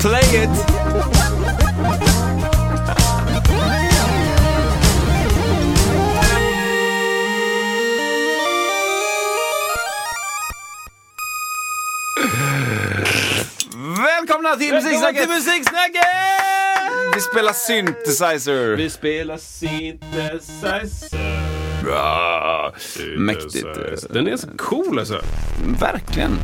[0.00, 0.50] Play it!
[13.96, 15.28] Välkomna till Musiksnacket!
[15.28, 16.02] Musiksnacket!
[17.14, 18.76] Vi spelar synthesizer.
[18.76, 20.82] Vi spelar synthesizer.
[21.84, 22.72] Bra.
[23.16, 23.66] Mäktigt.
[24.10, 25.20] Den är så cool alltså.
[25.80, 26.38] Verkligen.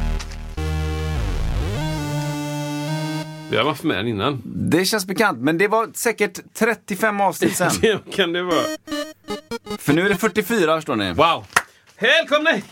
[3.51, 4.43] Vi har haft med den innan.
[4.45, 7.71] Det känns bekant, men det var säkert 35 avsnitt sen.
[7.81, 8.63] Det kan det vara.
[9.79, 11.13] För nu är det 44, förstår ni.
[11.13, 11.45] Wow!
[12.01, 12.65] Välkomna hit!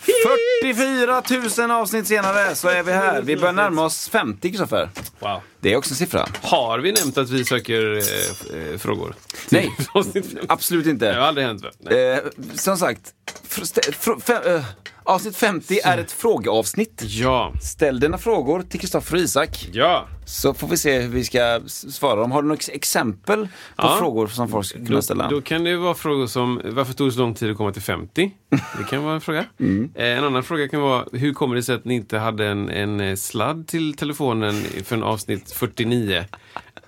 [0.63, 1.23] 44
[1.67, 3.23] 000 avsnitt senare så är vi här.
[3.23, 4.91] Vi börjar närma oss 50, Kristoffer.
[5.19, 5.41] Wow.
[5.61, 6.27] Det är också en siffra.
[6.43, 9.15] Har vi nämnt att vi söker eh, eh, frågor?
[9.51, 9.71] Nej.
[10.49, 11.21] Absolut Det har inte.
[11.23, 11.63] aldrig hänt.
[11.91, 13.01] Eh, som sagt,
[13.49, 14.65] fr- stä- fr- fem, eh,
[15.07, 17.03] avsnitt 50 är ett frågeavsnitt.
[17.07, 17.53] Ja.
[17.63, 19.69] Ställ dina frågor till Kristoffer Isak.
[19.73, 20.07] Ja.
[20.27, 22.33] Så får vi se hur vi ska svara dem.
[22.33, 23.97] Har du några ex- exempel på Ja.
[23.99, 25.29] frågor som folk ska kunna Då, ställa?
[25.29, 27.83] då kan det vara frågor som, varför tog det så lång tid att komma till
[27.83, 28.31] 50?
[28.51, 29.45] Det kan vara en fråga.
[29.61, 29.91] Mm.
[29.95, 32.71] Eh, En annan fråga kan vara, hur kommer det sig att ni inte hade en,
[32.71, 36.25] en eh, sladd till telefonen för en avsnitt 49?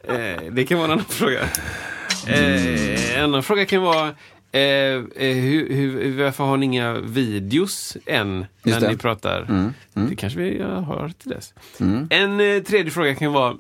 [0.05, 0.15] Eh,
[0.53, 1.41] det kan vara en annan fråga.
[2.27, 4.11] En annan fråga kan vara,
[4.53, 8.77] eh, eh, hur, hur, varför har ni inga videos än Just när det.
[8.87, 9.73] Mm, ni pratar?
[10.09, 11.55] Det kanske vi har till dess.
[12.11, 13.57] En eh, tredje fråga kan vara,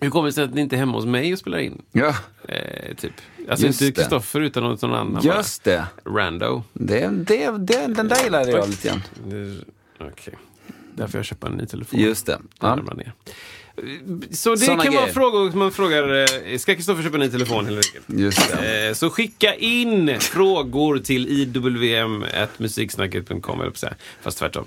[0.00, 1.82] hur kommer det sig att ni inte är hemma hos mig och spelar in?
[1.92, 2.14] Ja,
[2.48, 3.12] Eh, typ.
[3.50, 4.02] Alltså Just inte det.
[4.02, 5.22] Kristoffer utan någon annan.
[5.22, 5.86] just det.
[6.04, 6.14] Bara.
[6.14, 6.62] Rando.
[6.72, 9.02] det, det, det den där gillade jag lite grann.
[10.00, 10.34] Okej.
[10.94, 12.00] Därför jag köper en ny telefon.
[12.00, 12.38] Just det.
[12.60, 12.78] Ja.
[14.30, 15.14] Så det Såna kan vara grejer.
[15.14, 16.20] frågor som man frågar,
[16.52, 18.04] eh, ska Kristoffer köpa en ny telefon helt enkelt?
[18.20, 18.86] Just det.
[18.88, 23.72] Eh, Så skicka in frågor till iwm.musiksnacket.com,
[24.22, 24.64] fast tvärtom.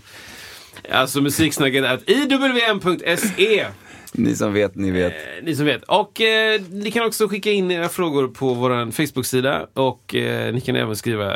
[0.91, 3.65] Alltså musiksnacket iwm.se.
[4.13, 5.13] Ni som vet, ni vet.
[5.13, 5.83] Eh, Ni som vet.
[5.83, 9.67] Och eh, ni kan också skicka in era frågor på vår Facebook-sida.
[9.73, 11.35] Och eh, ni kan även skriva,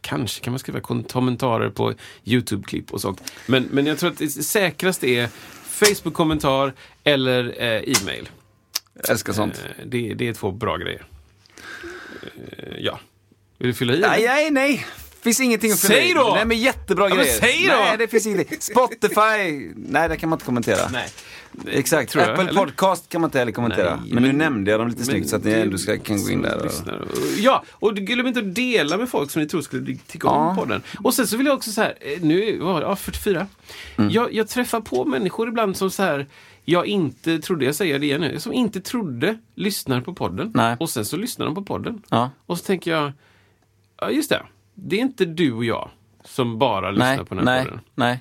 [0.00, 1.92] kanske kan man skriva kommentarer på
[2.24, 3.32] YouTube-klipp och sånt.
[3.46, 5.28] Men, men jag tror att det säkrast är
[5.86, 6.72] Facebook-kommentar
[7.04, 8.28] eller eh, e-mail.
[9.08, 9.54] Älskar sånt.
[9.78, 11.06] Eh, det, det är två bra grejer.
[12.58, 13.00] Eh, ja.
[13.58, 14.00] Vill du fylla i?
[14.00, 14.86] Nej, nej, nej.
[15.22, 16.14] Finns ingenting att fylla Säg i.
[16.14, 16.32] då!
[16.34, 17.40] Nej, men jättebra men grejer.
[17.40, 17.72] säg då!
[17.74, 18.60] Nej, det finns ingenting.
[18.60, 19.70] Spotify.
[19.76, 20.88] Nej, det kan man inte kommentera.
[20.92, 21.08] Nej.
[21.66, 22.12] Exakt.
[22.12, 22.60] Tror jag, Apple eller?
[22.60, 23.96] Podcast kan man inte heller kommentera.
[23.96, 25.98] Nej, men, nu men- nämnde jag dem lite snyggt så att ni det- ändå ska,
[25.98, 26.66] kan gå in där.
[26.66, 26.72] Och...
[27.38, 30.54] Ja, och glöm inte att dela med folk som ni tror skulle tycka om Ja.
[30.62, 30.82] podden.
[31.04, 33.46] Och sen så vill jag också så här, eh, nu var ja, 44.
[33.96, 34.10] Mm.
[34.10, 36.26] Jag, jag träffar på människor ibland som så här,
[36.64, 40.50] jag inte trodde, jag säger det igen nu, som inte trodde lyssnar på podden.
[40.54, 40.76] Nej.
[40.80, 42.02] Och sen så lyssnar de på podden.
[42.08, 42.30] Ja.
[42.46, 43.12] Och så tänker jag,
[44.00, 44.42] ja just det,
[44.74, 45.90] det är inte du och jag
[46.24, 47.80] som bara lyssnar Nej, på den här nej, podden.
[47.94, 48.20] nej.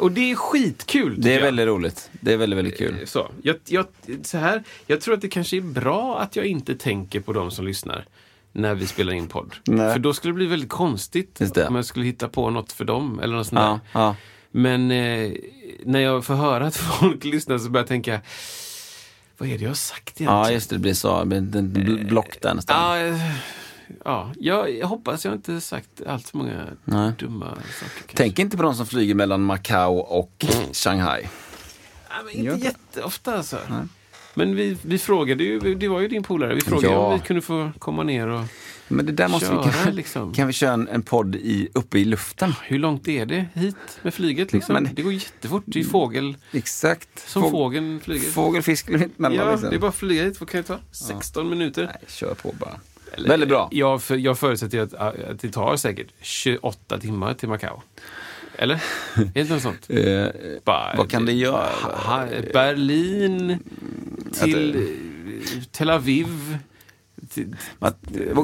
[0.00, 1.14] Och det är skitkul.
[1.20, 1.42] Det är jag.
[1.44, 2.10] väldigt roligt.
[2.20, 2.94] Det är väldigt, väldigt kul.
[3.06, 3.86] Så, jag, jag,
[4.22, 7.50] så här, jag tror att det kanske är bra att jag inte tänker på de
[7.50, 8.04] som lyssnar
[8.52, 9.54] när vi spelar in podd.
[9.66, 9.92] Nej.
[9.92, 13.20] För då skulle det bli väldigt konstigt om jag skulle hitta på något för dem.
[13.22, 14.00] Eller något sånt Ja, där.
[14.00, 14.16] ja.
[14.50, 15.32] Men eh,
[15.84, 18.20] när jag får höra att folk lyssnar så börjar jag tänka,
[19.38, 20.32] vad är det jag har sagt egentligen?
[20.34, 20.76] ja, just det.
[20.76, 21.18] Det blir så.
[21.20, 22.76] Det blir en bl- block där nästan.
[23.00, 23.20] Ja, eh,
[24.04, 27.12] ja jag, jag hoppas jag inte sagt allt för många Nej.
[27.18, 27.64] dumma saker.
[27.96, 28.16] kanske.
[28.16, 31.22] Tänk inte på de som flyger mellan Macao och Shanghai.
[32.08, 32.64] Ja, men inte det.
[32.64, 33.58] jätteofta alltså.
[34.34, 36.98] Men vi, vi frågade ju, det var ju din polare, vi frågade Ja.
[36.98, 38.44] om vi kunde få komma ner och
[38.88, 39.72] Men det där måste Köra, vi...
[39.84, 40.34] Kan, liksom.
[40.34, 42.54] kan vi köra en, en podd i, uppe i luften?
[42.62, 44.52] Hur långt är det hit med flyget?
[44.52, 44.72] Liksom?
[44.74, 45.62] Men- det går jättefort.
[45.66, 47.28] Det är fågel, Exakt.
[47.28, 48.30] som Fåg- fågeln flyger.
[48.30, 49.70] Fågel, fisk, mellan ja, liksom.
[49.70, 50.40] det är bara att flyga hit.
[50.40, 50.78] Vad kan det ta?
[50.92, 51.84] 16 minuter?
[51.86, 52.80] Nej, kör på bara.
[53.18, 53.68] Väldigt bra.
[53.72, 57.82] Jag, för, jag förutsätter att, att det tar säkert 28 timmar till Macao.
[58.56, 58.74] Eller?
[59.14, 59.90] Är det inte något sånt?
[59.90, 60.26] Eh,
[60.64, 61.68] Bara, vad kan det eh, göra?
[61.82, 63.58] Ha, Berlin
[64.32, 64.78] till det...
[64.78, 66.58] Eh, Tel Aviv.
[67.28, 67.56] Till,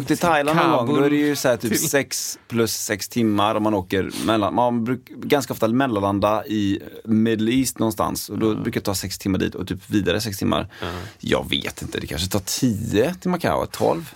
[0.06, 3.54] till Thailand någon gång, då är det ju så här typ 6 plus 6 timmar
[3.54, 8.50] om man åker mellan, man brukar ganska ofta mellanlanda i Middle East någonstans och då
[8.50, 8.62] mm.
[8.62, 10.68] brukar det ta 6 timmar dit och typ vidare 6 timmar.
[10.82, 10.94] Mm.
[11.18, 14.14] Jag vet inte, det kanske tar 10 till Macao, 12?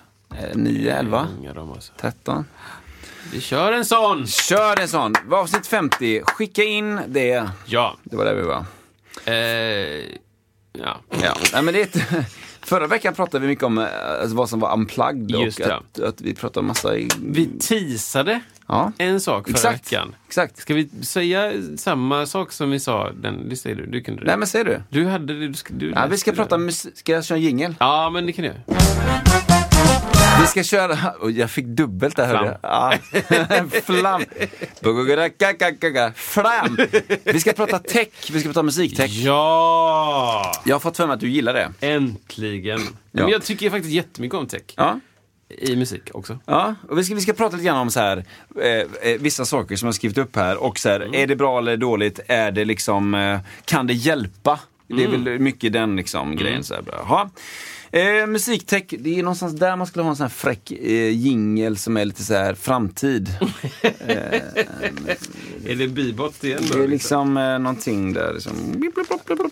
[0.54, 1.92] 9, 11, Många de alltså.
[2.00, 2.44] 13.
[3.32, 4.26] Vi kör en sån!
[4.26, 5.14] Kör en sån.
[5.32, 6.22] Avsnitt 50.
[6.24, 7.50] Skicka in det.
[7.66, 7.96] Ja.
[8.04, 8.64] Det var där vi var.
[9.24, 10.04] Eh,
[10.72, 10.96] ja.
[11.22, 11.36] Ja.
[11.52, 12.26] Nej, men det är ett...
[12.62, 13.84] Förra veckan pratade vi mycket om eh,
[14.20, 15.76] alltså, vad som var unplugged Just och det.
[15.76, 16.96] att, att vi pratade massa...
[16.96, 17.08] I...
[17.22, 19.92] Vi teasade Ja, en sak förra exakt.
[19.92, 20.14] veckan.
[20.26, 20.58] Exakt.
[20.58, 23.10] Ska vi säga samma sak som vi sa?
[23.12, 24.26] Den, det säger du, du kunde det.
[24.26, 24.82] Nej men säger du?
[24.88, 26.96] Du hade det, du, ska- du Ja, vi ska prata musik.
[26.96, 27.74] Ska jag köra en jingel?
[27.80, 28.60] Ja, men det kan du göra.
[30.40, 31.10] Vi ska köra...
[31.20, 32.58] Och jag fick dubbelt där hörde jag.
[32.62, 32.94] Ja.
[33.84, 34.24] Flam.
[36.14, 36.78] Flam.
[37.24, 38.08] Vi ska prata tech.
[38.32, 39.10] Vi ska prata musiktech.
[39.10, 40.52] Ja!
[40.64, 41.72] Jag har fått för mig att du gillar det.
[41.80, 42.80] Äntligen!
[43.12, 44.62] Men jag tycker faktiskt jättemycket om tech.
[44.76, 45.00] Ja.
[45.48, 46.38] I musik också.
[46.44, 48.24] Ja, och vi ska, vi ska prata lite grann om så här,
[48.62, 50.56] eh, eh, vissa saker som jag har skrivit upp här.
[50.56, 52.20] Och så här, är det bra eller dåligt?
[52.26, 54.60] Är det liksom, eh, kan det hjälpa?
[54.86, 56.64] Det är väl mycket den liksom grejen.
[56.64, 57.30] Så här, bra.
[57.92, 61.76] Eh, musiktech, det är någonstans där man skulle ha en sån här fräck eh, jingel
[61.76, 63.28] som är lite så här framtid.
[65.66, 66.78] Är det bebop igen då?
[66.78, 68.52] Det är liksom eh, någonting där liksom...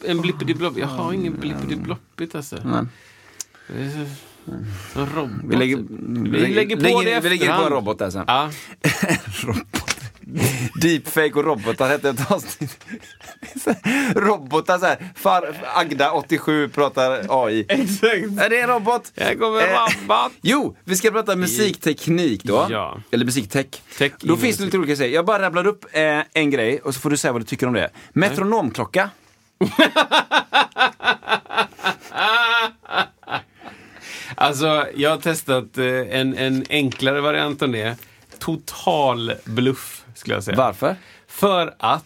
[0.05, 0.79] En blippidi-blopp.
[0.79, 2.57] Jag har ingen blippidi-bloppigt alltså.
[2.65, 2.85] Nej.
[3.67, 4.07] Det.
[5.45, 5.77] Vi lägger,
[6.31, 8.25] vi lägger på lägger, det i Vi lägger på en robot där sen.
[8.27, 8.51] Ja.
[9.43, 9.98] robot.
[10.81, 12.85] Deepfake och robotar hette ett avsnitt.
[14.15, 14.99] robotar så här.
[15.15, 17.65] Far, Agda 87 pratar AI.
[17.69, 18.41] Exakt.
[18.41, 19.13] Är det en robot?
[19.17, 19.73] Här kommer Eh,
[20.03, 20.33] rabatt.
[20.43, 22.67] Jo, vi ska prata musikteknik då.
[22.71, 23.01] Ja.
[23.11, 23.67] Eller musiktech.
[23.99, 25.15] Tech då finns det lite olika grejer.
[25.15, 27.67] Jag bara rabblar upp eh, en grej och så får du säga vad du tycker
[27.67, 27.91] om det.
[28.13, 29.11] Metronomklocka.
[34.35, 35.87] Alltså, jag har testat eh,
[36.21, 37.97] en, en enklare variant av det.
[38.39, 40.57] Total bluff, skulle jag säga.
[40.57, 40.97] Varför?
[41.29, 42.05] För att...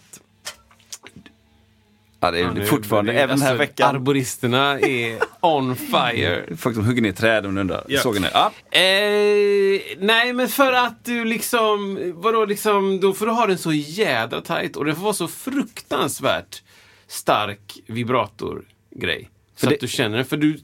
[2.19, 3.95] Ja, det är Ja, nu- fortfarande, det- även den här alltså, veckan.
[3.95, 6.43] Arboristerna är on fire.
[6.57, 7.83] Folk som hugger ner träd om du undrar.
[7.87, 8.01] Ja.
[8.01, 8.31] Såg ni det?
[8.33, 8.51] Ja.
[8.79, 13.73] Eh, nej, men för att du liksom, vadå liksom, då får du ha den så
[13.73, 16.61] jädra tight och den får vara så fruktansvärt
[17.07, 19.29] stark vibratorgrej.
[19.55, 20.59] Så det- att du känner den, för du,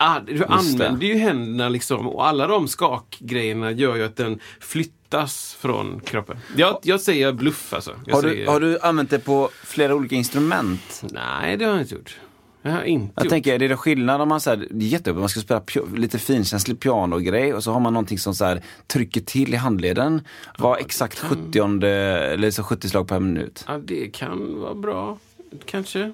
[0.00, 5.54] ah, du använder ju händerna liksom och alla de skakgrejerna gör ju att den flyttas
[5.60, 6.36] från kroppen.
[6.56, 8.00] Jag, jag säger bluff alltså.
[8.06, 11.02] Jag Har, du, säger, har du använt det på flera olika instrument?
[11.12, 12.18] Nej, det har jag inte gjort.
[12.62, 13.30] Det har jag inte Jag gjort.
[13.30, 15.96] tänker, är det skillnad om man så här, det är jättejobbigt, man ska spela pio-
[15.96, 20.20] lite finkänslig pianogrej och så har man någonting som så här, trycker till i handleden.
[20.58, 23.64] Var exakt 70 eller så 70 slag per minut.
[23.68, 25.18] Ja, det kan vara bra.
[25.64, 26.12] Kanske.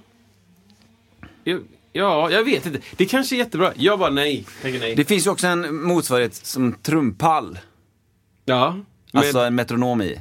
[1.44, 1.58] Ja,
[1.96, 2.78] ja, jag vet inte.
[2.96, 3.72] Det kanske är jättebra.
[3.76, 4.46] Jag bara nej.
[4.62, 4.94] Tänker nej.
[4.94, 7.58] Det finns ju också en motsvarighet som trumpall.
[8.44, 8.76] ja.
[9.12, 10.20] Med, Alltså en metronom i.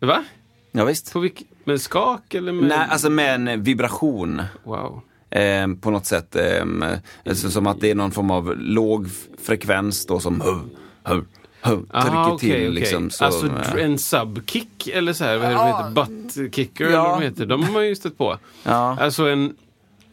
[0.00, 0.24] va?
[0.72, 1.12] Ja, visst.
[1.12, 2.68] På vilk, med skak eller med...
[2.68, 4.42] Nej, alltså med en vibration.
[4.64, 5.00] Wow.
[5.30, 6.36] Eh, på något sätt.
[6.36, 6.64] Eh,
[7.26, 9.08] alltså som att det är någon form av låg
[9.42, 10.60] frekvens då som huv,
[11.04, 11.24] huv,
[11.62, 12.50] huv, trycker Ah, till.
[12.52, 12.70] okej.
[12.70, 15.76] Liksom, så, alltså dr- en subkick eller så här, vad det Ja.
[15.78, 15.90] heter?
[15.90, 16.90] Butt kicker Ja.
[16.90, 17.46] eller vad de heter.
[17.46, 18.38] De har man ju stött på.
[18.62, 18.96] ja.
[19.00, 19.56] Alltså en...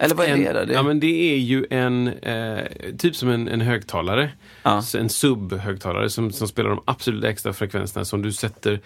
[0.03, 0.65] Eller vad är en, det då?
[0.65, 2.65] Det, Ja men det är ju en, eh,
[2.97, 4.31] typ som en, en högtalare.
[4.63, 4.83] Ja.
[4.97, 8.79] En sub-högtalare som, som spelar de absolut extra frekvenserna som du sätter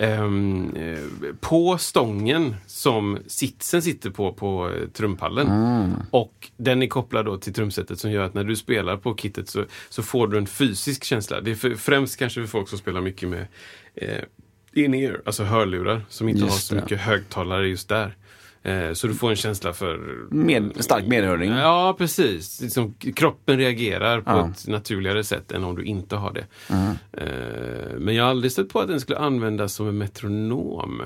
[0.00, 5.48] ehm, eh, på stången som sitsen sitter på, på eh, trumpallen.
[5.48, 5.92] Mm.
[6.10, 9.48] Och den är kopplad då till trumsetet som gör att när du spelar på kittet
[9.48, 11.40] så, så får du en fysisk känsla.
[11.40, 13.46] Det är för, främst kanske för folk som spelar mycket med
[13.94, 14.24] eh,
[14.72, 16.80] in-ear, alltså hörlurar som inte Just har så det.
[16.80, 18.16] mycket högtalare just där.
[18.62, 19.98] Eh, så du får en känsla för
[20.30, 21.50] med, stark medhörning.
[21.50, 22.60] Ja, precis.
[22.60, 24.50] Liksom, kroppen reagerar på Ja.
[24.50, 26.46] ett naturligare sätt än om du inte har det.
[26.74, 26.90] Mm.
[27.12, 31.02] Eh, men jag har aldrig stött på att den skulle användas som en metronom.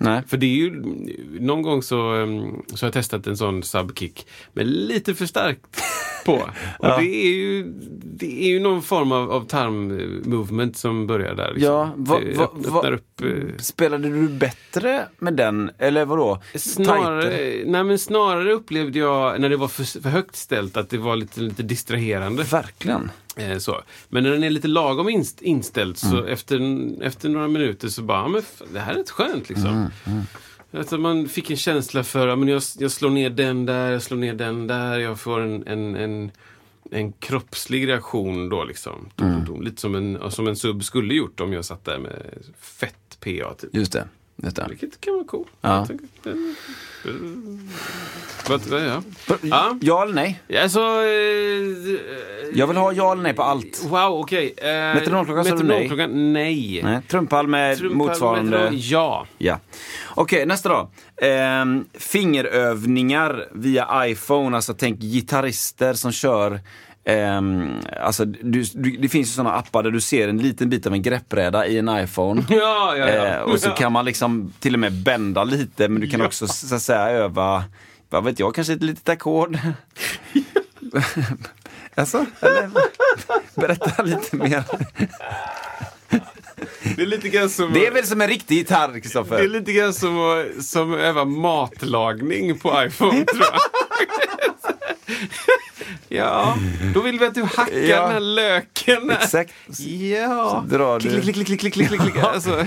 [0.00, 0.22] Nej.
[0.26, 0.82] För det är ju,
[1.40, 5.66] någon gång så, um, så har jag testat en sån subkick med lite för starkt
[6.24, 6.32] på.
[6.78, 6.96] Och Ja.
[6.98, 7.62] det, är ju,
[8.04, 11.52] det är ju någon form av, av tarm-movement som börjar där.
[11.54, 11.72] Liksom.
[11.74, 13.20] Ja, va- va- va- upp...
[13.22, 16.42] eh, Spelade du bättre med den, eller vadå?
[16.54, 20.98] Snarare, nej men snarare upplevde jag när det var för, för högt ställt att det
[20.98, 22.42] var lite, lite distraherande.
[22.42, 23.10] Verkligen.
[23.36, 23.80] Eh, så.
[24.08, 26.60] Men när den är lite lagom inst, inställd så efter,
[27.02, 29.86] efter några minuter så bara, men det här är rätt skönt liksom.
[30.74, 34.18] Att man fick en känsla för, men jag, jag slår ner den där, jag slår
[34.18, 36.30] ner den där, jag får en, en, en,
[36.90, 39.08] en kroppslig reaktion då liksom.
[39.16, 39.62] Dum.
[39.62, 42.22] Lite som en, som en sub skulle gjort om jag satt där med
[42.60, 43.74] fett PA typ.
[43.74, 44.08] Just det.
[44.36, 44.66] Just det.
[44.68, 45.46] Vilket kan vara cool.
[45.60, 45.86] Ja.
[48.48, 49.02] Vad, ja.
[49.42, 49.78] Ja.
[49.80, 50.40] Ja eller nej?
[50.62, 50.80] Alltså...
[50.80, 53.82] Eh, Jag vill ha ja eller nej på allt.
[53.84, 54.54] Wow, okej.
[54.56, 56.06] Eh, Metronomklockan sa du nej?
[56.08, 56.80] nej.
[56.84, 57.00] Nej.
[57.08, 58.50] Trumpall med Trumpall, motsvarande...
[58.50, 59.26] metronom, Ja.
[59.38, 59.58] Ja.
[60.14, 60.90] Okej, nästa då.
[61.26, 66.60] Ehm, fingerövningar via iPhone, alltså tänk gitarrister som kör
[67.04, 70.86] ehm, alltså, du, du, det finns ju sådana appar där du ser en liten bit
[70.86, 72.44] av en greppbräda i en iPhone.
[72.48, 73.26] Ja, ja, ja.
[73.26, 76.48] Eh, och så kan man liksom till och med bända lite men du kan också
[76.48, 77.64] så att säga öva,
[78.10, 79.58] vad vet jag, kanske ett litet ackord.
[81.94, 82.70] alltså, eller,
[83.60, 84.64] berätta lite mer.
[86.96, 89.48] Det är lite grann som, Det är väl som en riktig gitarr, det är Kristoffer?
[89.48, 93.60] lite grann som, som att öva matlagning på iPhone, tror jag.
[96.16, 96.56] Ja,
[96.94, 98.00] då vill vi att du hackar Ja.
[98.02, 99.10] den här löken.
[99.10, 99.52] Exakt.
[99.88, 100.64] Ja.
[100.70, 102.16] Så drar du- Klick, klick, klick, klick, klick, klick, klick.
[102.24, 102.66] Alltså,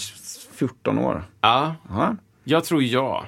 [0.55, 1.23] 14 år.
[1.41, 1.75] ja.
[1.89, 2.15] Ja.
[2.43, 3.25] Jag tror ja.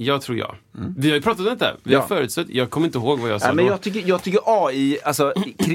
[0.00, 0.54] Jag tror ja.
[0.96, 1.76] Vi har ju pratat om detta.
[1.82, 2.00] Vi Ja.
[2.00, 2.46] har förutsett.
[2.50, 3.70] Jag kommer inte ihåg vad jag sa Ja, men då.
[3.72, 5.32] jag, tycker, jag tycker AI, alltså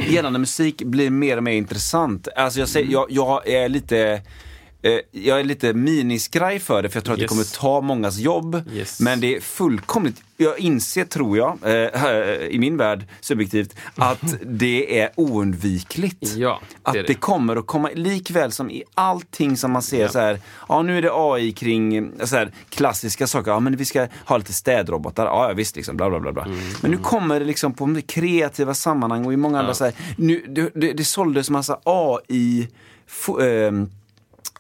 [0.09, 2.27] gällande musik, blir mer och mer intressant.
[2.35, 4.21] Alltså jag, säger, jag, jag är lite
[5.11, 7.29] jag är lite miniskraj för det för jag tror att Yes.
[7.29, 8.61] det kommer ta mångas jobb.
[8.73, 8.99] Yes.
[8.99, 14.99] Men det är fullkomligt, jag inser tror jag, eh, i min värld subjektivt, att det
[14.99, 16.35] är oundvikligt.
[16.35, 17.01] Ja, det att det.
[17.01, 17.13] det.
[17.13, 20.09] kommer att komma, likväl som i allting som man ser Ja.
[20.09, 23.75] så här, ja nu är det AI kring eh, så här, klassiska saker, ja men
[23.77, 26.31] vi ska ha lite städrobotar, ja ja, visst liksom, bla bla bla.
[26.31, 26.43] bla.
[26.45, 26.59] Mm.
[26.81, 30.45] Men nu kommer det liksom på kreativa sammanhang och i många andra så här, nu,
[30.49, 32.67] det, det, det såldes massa AI,
[33.07, 33.89] fo, ehm,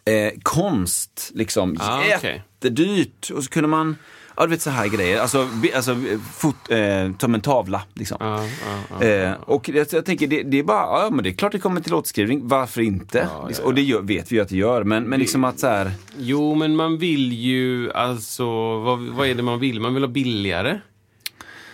[0.05, 3.29] eh, konst, liksom, Ah, jättedyrt.
[3.29, 3.95] Och så kunde man,
[4.37, 5.95] ja du vet så här grejer, alltså, alltså
[6.33, 8.17] fot, eh, som en tavla liksom.
[8.19, 9.07] Ja, ja, ja.
[9.07, 11.59] Eh, och jag, jag tänker, det, det är bara, ja men det är klart det
[11.59, 13.27] kommer till låtskrivning, varför inte?
[13.33, 15.43] Ja, Liksom, ja, Och det gör, vet vi ju att det gör, men, men liksom
[15.43, 18.45] att så här, Jo, men man vill ju alltså,
[18.79, 19.79] vad, vad är det man vill?
[19.79, 20.79] Man vill ha billigare.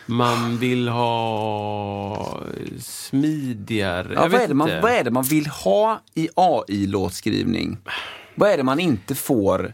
[0.06, 2.40] Man vill ha
[2.80, 4.14] smidigare.
[4.16, 7.78] ja, vad, är det man, vad är det man vill ha i AI-låtskrivning?
[8.40, 9.74] Vad är det man inte får?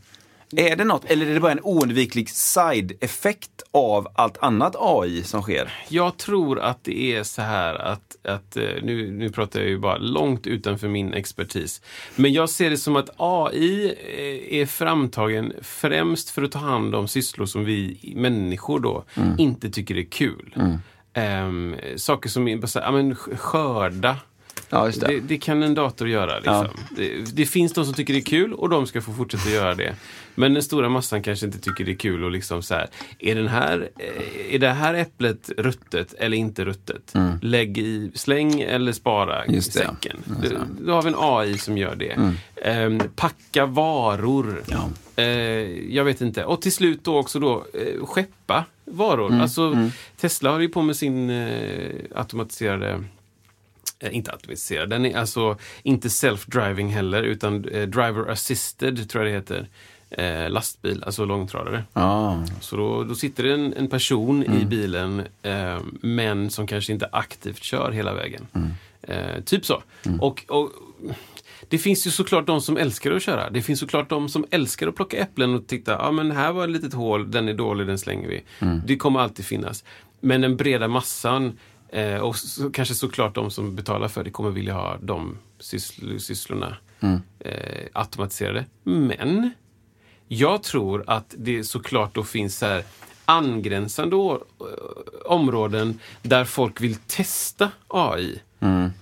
[0.56, 5.42] Är det något, eller är det bara en oundviklig side-effekt av allt annat AI som
[5.42, 5.74] sker?
[5.90, 9.78] Jag tror att det är så här att, att eh, nu, nu pratar jag ju
[9.80, 11.82] bara långt utanför min expertis.
[12.16, 16.96] Men jag ser det som att AI eh, är framtagen främst för att ta hand
[16.96, 19.36] om sysslor som vi människor då Mm.
[19.38, 20.56] inte tycker är kul.
[21.14, 24.18] Ehm, saker som så här, ja, men sk- skörda.
[24.70, 25.08] Ja, just det.
[25.08, 26.36] Det, det kan en dator göra.
[26.36, 26.68] Liksom.
[26.96, 29.76] Det, det finns de som tycker det är kul och de ska få fortsätta göra
[29.76, 29.96] det.
[30.36, 32.88] Men den stora massan kanske inte tycker det är kul och liksom så här,
[33.20, 37.14] är, den här, eh, är det här äpplet ruttet eller inte ruttet?
[37.42, 39.56] Lägg i, släng eller spara Mm.
[39.56, 40.18] Just säcken.
[40.26, 42.34] Då, då har vi en AI som gör det.
[42.64, 44.50] Ehm, packa varor.
[44.50, 44.64] Mm.
[44.66, 44.90] Ja.
[45.24, 46.46] Eh, jag vet inte.
[46.46, 49.28] Och till slut då också då eh, skeppa varor.
[49.28, 49.42] Mm.
[49.42, 53.04] Alltså Tesla har ju på med sin eh, automatiserade
[54.12, 59.38] inte automatiserad, den är alltså inte self-driving heller utan eh, driver assisted tror jag det
[59.38, 59.68] heter.
[60.10, 61.84] Eh, lastbil, alltså långtradare.
[61.94, 62.44] Ja.
[62.62, 64.62] Så då, då sitter det en, en person Mm.
[64.62, 68.48] i bilen eh, men som kanske inte aktivt kör hela vägen.
[68.54, 68.70] Mm.
[69.02, 69.84] Eh, typ så.
[70.22, 70.72] Och, och
[71.70, 73.50] Det finns ju såklart de som älskar att köra.
[73.50, 76.64] Det finns såklart de som älskar att plocka äpplen och titta, ja men här var
[76.64, 78.44] ett litet hål, den är dålig, den slänger vi.
[78.60, 78.82] Mm.
[78.86, 79.84] Det kommer alltid finnas.
[80.20, 81.60] Men den breda massan
[81.96, 86.18] eh, och så, kanske såklart de som betalar för det kommer vilja ha de syssl-
[86.20, 87.22] sysslorna Mm.
[87.40, 88.66] eh, automatiserade.
[88.84, 89.52] Men
[90.28, 92.84] jag tror att det såklart då finns så här
[93.26, 94.44] angränsande å-
[95.26, 98.40] områden där folk vill testa AI.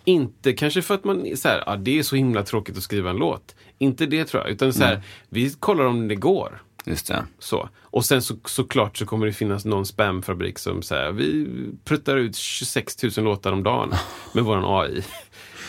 [0.05, 3.09] Inte kanske för att man så här, ah, det är så himla tråkigt att skriva
[3.09, 3.55] en låt.
[3.77, 6.61] Inte det tror jag, utan så här, vi kollar om det går.
[6.85, 7.25] Just det.
[7.39, 7.69] Så.
[7.81, 11.47] Och sen så, såklart så kommer det finnas någon spamfabrik som säger vi
[11.85, 13.93] pruttar ut 26 000 låtar om dagen
[14.33, 15.03] med våran AI.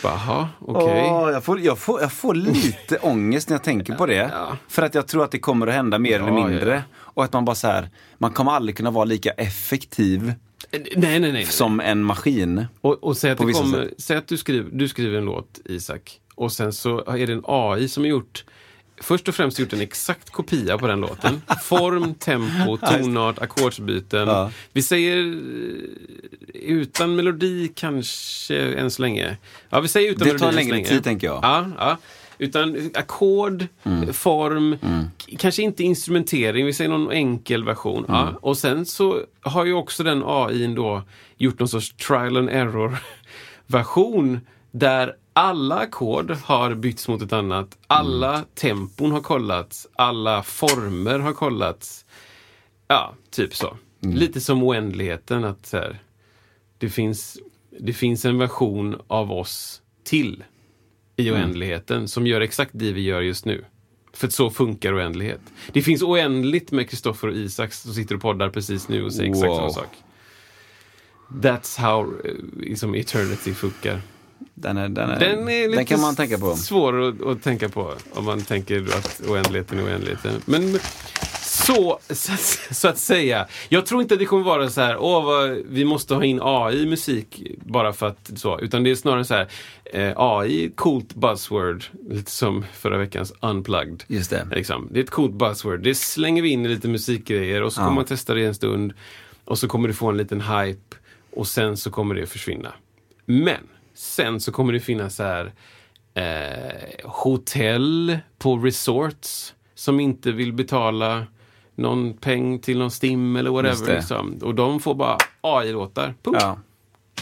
[0.03, 1.07] Jaha, okej.
[1.11, 4.15] Åh, jag, får, jag, får, jag får lite ångest när jag tänker på det.
[4.33, 4.57] Ja.
[4.67, 6.73] För att jag tror att det kommer att hända mer eller Ja, mindre.
[6.75, 6.81] ja.
[6.97, 10.33] Och att man bara så här, man kommer aldrig kunna vara lika effektiv
[10.71, 11.31] Nej, nej, nej.
[11.31, 11.45] nej.
[11.45, 12.65] som en maskin.
[12.81, 16.19] Och, och säg att, det kommer, säg att du, skriver, du skriver en låt, Isak,
[16.35, 18.45] och sen så är det en AI som har gjort
[19.01, 21.41] Först och främst gjort en exakt kopia på den låten.
[21.63, 24.27] Form, tempo, tonart, ackordsbyten.
[24.27, 24.51] Ja.
[24.73, 29.37] Vi säger eh, utan melodi kanske än så länge.
[29.69, 31.39] Ja, vi säger utan Det melodi tar längre tid, tänker jag.
[31.43, 31.97] Ja, ja.
[32.37, 33.65] Utan ackord,
[34.13, 38.05] form, k- kanske inte instrumentering, vi säger någon enkel version.
[38.07, 38.33] Ja.
[38.41, 41.01] Och sen så har ju också den AI då
[41.37, 42.97] gjort någon sorts trial and error
[43.67, 44.39] version
[44.71, 47.77] där alla ackord har bytts mot ett annat.
[47.87, 49.87] Alla tempon har kollats.
[49.95, 52.05] Alla former har kollats.
[52.87, 53.77] Ja, typ så.
[53.99, 55.43] Lite som oändligheten.
[55.43, 55.99] att så här,
[56.77, 57.37] det, finns,
[57.79, 60.43] det finns en version av oss till
[61.17, 63.65] i oändligheten som gör exakt det vi gör just nu.
[64.13, 65.41] För så funkar oändlighet.
[65.73, 69.29] Det finns oändligt med Kristoffer och Isaks som sitter och poddar precis nu och säger
[69.29, 69.55] exakt Wow.
[69.57, 69.89] samma sak.
[71.29, 74.01] That's how eh, liksom eternity funkar.
[74.55, 76.55] Den, är, den, är, Den är lite kan man tänka på.
[76.55, 80.31] svår att, att tänka på om man tänker att oändligheten är oändligheten.
[80.45, 80.79] Men
[81.41, 83.47] så, så, att- så att säga.
[83.69, 86.39] Jag tror inte att det kommer vara så här, åh, vad, vi måste ha in
[86.43, 88.59] AI i musik bara för att så.
[88.59, 89.47] Utan det är snarare så här,
[89.93, 91.83] eh, AI coolt buzzword.
[92.09, 94.03] Lite som förra veckans unplugged.
[94.07, 94.47] Just det.
[94.51, 94.87] Liksom.
[94.91, 95.79] Det är ett coolt buzzword.
[95.83, 97.85] Det slänger vi in i lite musikgrejer och så Ja.
[97.85, 98.93] kommer man testa det en stund.
[99.45, 100.95] Och så kommer du få en liten hype.
[101.31, 102.73] Och sen så kommer det försvinna.
[103.25, 103.57] Men
[103.95, 105.53] sen så kommer det finnas så här
[106.13, 111.27] eh, hotell på resorts som inte vill betala
[111.75, 113.95] någon peng till någon STIM eller whatever.
[113.95, 114.37] Liksom.
[114.41, 116.13] Och de får bara AI-låtar.
[116.23, 116.59] Ja,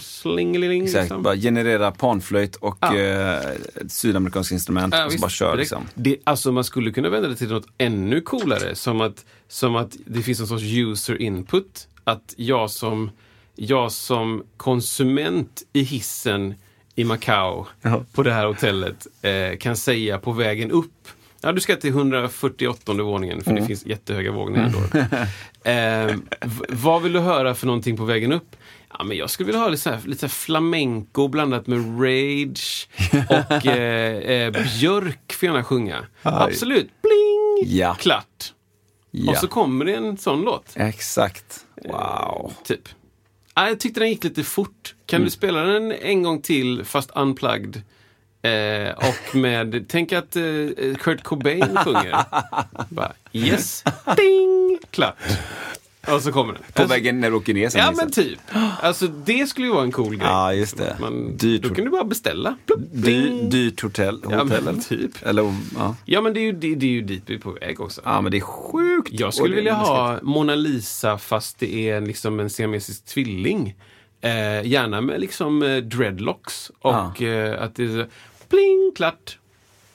[0.02, 0.84] Slingeling.
[0.84, 1.04] exakt.
[1.04, 1.24] Liksom.
[1.24, 2.98] Bara generera panflöjt och Ja.
[2.98, 3.38] eh,
[3.82, 5.84] ett sydamerikansk instrument Ja, och så bara kör liksom.
[5.96, 8.76] Det, alltså man skulle kunna vända det till något ännu coolare.
[8.76, 11.88] Som att, som att det finns en sorts user input.
[12.04, 13.12] Att jag som,
[13.56, 16.54] jag som konsument i hissen
[16.96, 18.04] i Macau Ja.
[18.14, 20.90] på det här hotellet eh, kan säga på vägen upp
[21.46, 23.62] Ja, du ska till 148 våningen för Mm.
[23.64, 25.00] det finns jättehöga våningar då.
[25.72, 28.56] eh, v- vad vill du höra för någonting på vägen upp?
[28.98, 32.90] Ja, men jag skulle vilja ha lite, så här, lite så flamenco blandat med rage
[33.30, 36.06] och eh, eh, Björk får gärna sjunga.
[36.22, 37.78] Absolut, bling!
[37.78, 37.94] Ja.
[37.94, 38.54] Klart.
[39.12, 40.74] Ja, Och så kommer det en sån låt.
[40.76, 41.66] exakt.
[41.86, 42.54] Wow.
[42.64, 42.90] Typ.
[43.54, 44.96] Ah, jag tyckte den gick lite fort.
[45.06, 45.26] Kan Mm.
[45.26, 47.82] du spela den en gång till fast unplugged?
[48.42, 50.44] Eh, och med, tänk att eh,
[51.00, 52.24] Kurt Cobain sjunger.
[52.90, 53.84] Bara, yes,
[54.18, 55.16] ding, klart.
[56.08, 56.62] Och så kommer den.
[56.74, 57.82] På Alltså, vägen när du åker ner sen.
[57.82, 58.06] Ja liksom.
[58.06, 58.40] men typ.
[58.82, 60.28] Alltså det skulle ju vara en cool grej.
[60.28, 60.98] Ja, just det.
[61.00, 62.58] Man, Dyrt då kan du bara beställa.
[62.92, 64.20] Dy, dyrt hotell.
[64.30, 64.82] Ja, hotell men eller?
[64.82, 65.12] typ.
[65.26, 65.96] eller ja.
[66.06, 68.02] Ja men det är ju, det, det är ju dit vi är på väg också.
[68.06, 69.10] ja, men det är sjukt.
[69.12, 73.76] Jag skulle vilja ha Mona Lisa fast det är liksom en siamesisk tvilling.
[74.22, 78.06] Eh, gärna med liksom eh, dreadlocks och eh, att det är så,
[78.50, 79.38] pling, klart.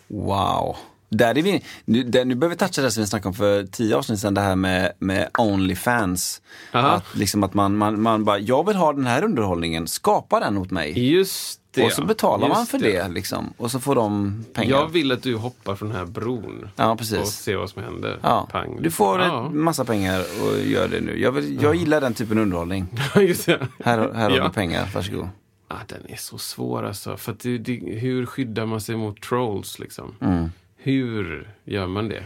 [0.06, 0.76] Wow.
[1.08, 3.64] Där är vi, nu, där, nu behöver vi toucha det som vi snackade om för
[3.64, 6.42] tio avsnitt sedan, det här med, med Onlyfans.
[6.72, 6.88] Aha.
[6.88, 10.56] Att, liksom att man, man, man bara, jag vill ha den här underhållningen, skapa den
[10.58, 11.10] åt mig.
[11.12, 11.84] Just det.
[11.84, 13.08] och så betalar man för det.
[13.08, 13.54] liksom.
[13.56, 14.70] Och så får de pengar.
[14.70, 16.68] Jag vill att du hoppar från den här bron.
[16.76, 17.28] Ja, Och precis.
[17.28, 18.18] ser vad som händer.
[18.22, 18.48] Ja.
[18.50, 18.82] Pang.
[18.82, 19.46] Du får ja.
[19.46, 21.20] en massa pengar och gör det nu.
[21.20, 22.86] Jag, vill, jag gillar den typen av underhållning.
[23.16, 23.66] Just det.
[23.84, 25.28] Här, här har du pengar, varsågod.
[25.68, 27.16] Ah, den är så svår alltså.
[27.16, 30.14] För det, det, hur skyddar man sig mot trolls liksom?
[30.20, 30.50] Mm.
[30.88, 32.22] Hur gör man det?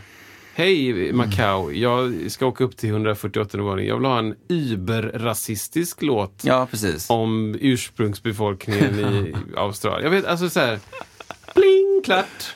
[0.54, 3.88] Hej Macau, jag ska åka upp till 148 våningen.
[3.88, 6.68] Jag vill ha en überrasistisk låt Ja,
[7.08, 10.04] om ursprungsbefolkningen i Australien.
[10.04, 10.78] Jag vet, alltså så här.
[11.54, 12.54] Bling, klart.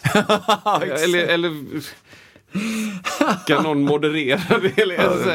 [1.04, 1.66] eller, eller
[3.46, 4.82] kan någon moderera det?
[4.82, 5.30] Eller, alltså.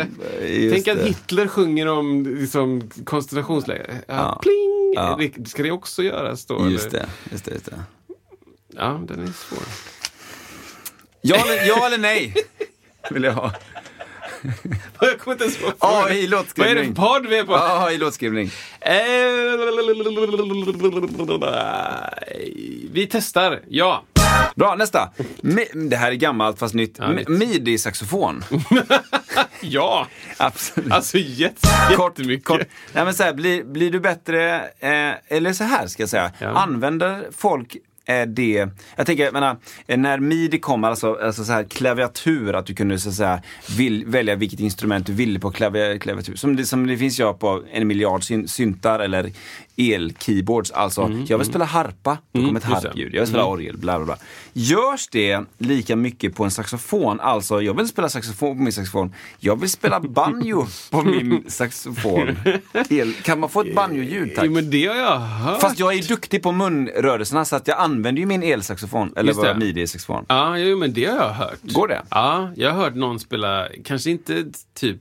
[0.45, 1.07] Just Tänk att det.
[1.07, 4.01] Hitler sjunger om liksom, koncentrationsläger.
[4.07, 4.39] Ja.
[4.41, 4.93] Pling!
[4.95, 5.19] Ja.
[5.45, 6.69] Ska det också göras då?
[6.69, 7.84] Just det, just det, just det.
[8.67, 9.63] Ja, den är svår.
[11.21, 12.34] Ja eller, ja eller nej?
[13.10, 13.53] Vill jag ha.
[15.01, 15.71] Jag kommer inte ens ihåg.
[15.79, 16.95] AI Vad är det låtskrivning.
[16.95, 17.51] för podd vi är på?
[17.53, 18.49] Ja, i låtskrivning.
[18.79, 18.93] Eh,
[22.91, 24.03] Vi testar, ja.
[24.55, 25.12] Bra, nästa.
[25.41, 26.95] Mi- det här är gammalt fast nytt.
[26.97, 27.27] Ja, nytt.
[27.27, 28.43] M- Midi-saxofon.
[29.63, 30.07] Ja,
[30.38, 30.91] Absolut.
[30.91, 31.67] alltså jätte,
[31.99, 32.45] jättemycket.
[32.45, 32.62] Kort.
[32.93, 36.31] Nej, men så här, blir, blir du bättre, eh, eller så här ska jag säga.
[36.39, 36.47] Ja.
[36.47, 41.63] Använder folk är det, jag tänker, jag menar, när midi kom, alltså, alltså så här
[41.63, 43.41] klaviatur, att du kunde så att säga
[43.77, 46.35] vill, välja vilket instrument du ville på klaviatur.
[46.35, 49.31] Som det, som det finns jag på en miljard syntar eller
[49.75, 50.71] el-keyboards.
[50.71, 52.88] Alltså, jag vill spela harpa, då kommer ett Mm, just det.
[52.89, 53.13] harpljud.
[53.13, 54.17] Jag vill spela orgel, bla bla bla.
[54.53, 57.19] Görs det lika mycket på en saxofon?
[57.19, 59.13] Alltså, jag vill spela saxofon på min saxofon.
[59.39, 62.36] Jag vill spela banjo på min saxofon.
[62.89, 64.45] El, kan man få ett banjo-ljud tack?
[64.45, 65.62] Jo, men det har jag hört.
[65.62, 69.57] Fast jag är duktig på munrörelserna så att jag använder ju min elsaxofon, eller vad
[69.57, 70.25] midi-saxofon.
[70.27, 71.60] Ja, jo, men det har jag hört.
[71.62, 72.01] Går det?
[72.10, 74.99] Ja, jag har hört någon spela, kanske inte typ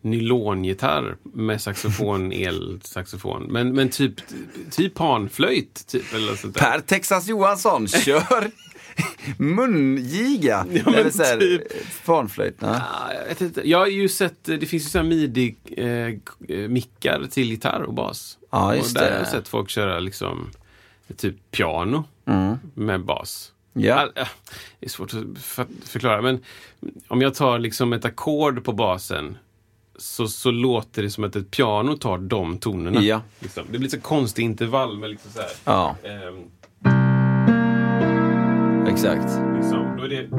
[0.00, 3.42] nylongitarr med saxofon, elsaxofon.
[3.42, 4.14] Men, men typ,
[4.70, 6.14] typ panflöjt, typ.
[6.14, 6.60] Eller sånt där.
[6.70, 8.50] Per Texas Johansson kör
[9.36, 10.66] mungiga.
[10.72, 11.62] Ja, Eller så här, typ.
[12.06, 12.56] Panflöjt.
[12.60, 12.80] Ja.
[13.10, 18.38] Ja, jag, jag har ju sett, det finns ju sådana midi-mickar till gitarr och bas.
[18.50, 19.16] Ja, just och där det.
[19.16, 20.50] har jag sett folk köra liksom
[21.16, 22.04] typ piano
[22.74, 23.52] med bas.
[23.72, 24.08] Ja.
[24.14, 24.26] Det
[24.86, 26.40] är svårt att för- förklara, men
[27.08, 29.36] om jag tar liksom ett ackord på basen
[29.98, 33.02] så, så låter det som att ett piano tar de tonerna.
[33.02, 33.20] Ja.
[33.40, 33.64] Liksom.
[33.70, 35.50] Det blir så konstig intervall med liksom så här.
[35.64, 36.44] ja, ehm,
[38.88, 39.32] exakt.
[39.56, 39.96] Liksom.
[39.98, 40.36] Då är det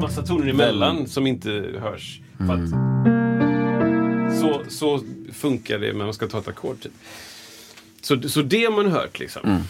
[0.00, 2.20] massa toner emellan som inte hörs.
[2.38, 2.70] För att
[4.40, 5.00] så, så
[5.32, 6.80] funkar det när man ska ta ett ackord.
[6.80, 6.92] Typ.
[8.00, 9.62] Så, så det har man hört liksom.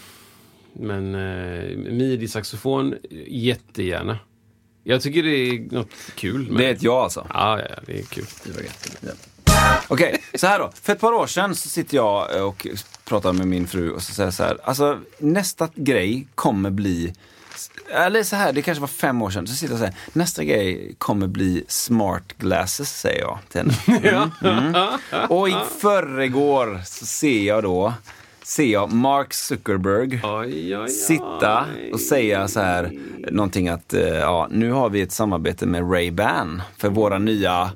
[0.72, 2.94] Men eh, midi-saxofon,
[3.26, 4.18] jättegärna.
[4.84, 6.50] Jag tycker det är något kul.
[6.50, 6.60] Med.
[6.60, 7.26] Det är ett ja alltså.
[7.34, 8.24] Ja, ja, ja, det är kul.
[9.88, 10.72] Okej, så här då.
[10.82, 12.66] För ett par år sedan så sitter jag och
[13.04, 14.58] pratar med min fru och så säger jag så här.
[14.64, 17.12] Alltså nästa grej kommer bli
[17.90, 19.46] eller så här, det kanske var fem år sedan.
[19.46, 24.30] Så sitter jag och säger, nästa grej kommer bli smart glasses, säger jag till henne.
[24.42, 24.74] Mm.
[25.28, 27.94] Och i förrgår så ser jag då,
[28.48, 30.88] ser jag Mark Zuckerberg Oj, oj, oj.
[30.88, 32.92] sitta och säga så här,
[33.30, 37.70] någonting att, eh, ja, nu har vi ett samarbete med Ray-Ban för våra nya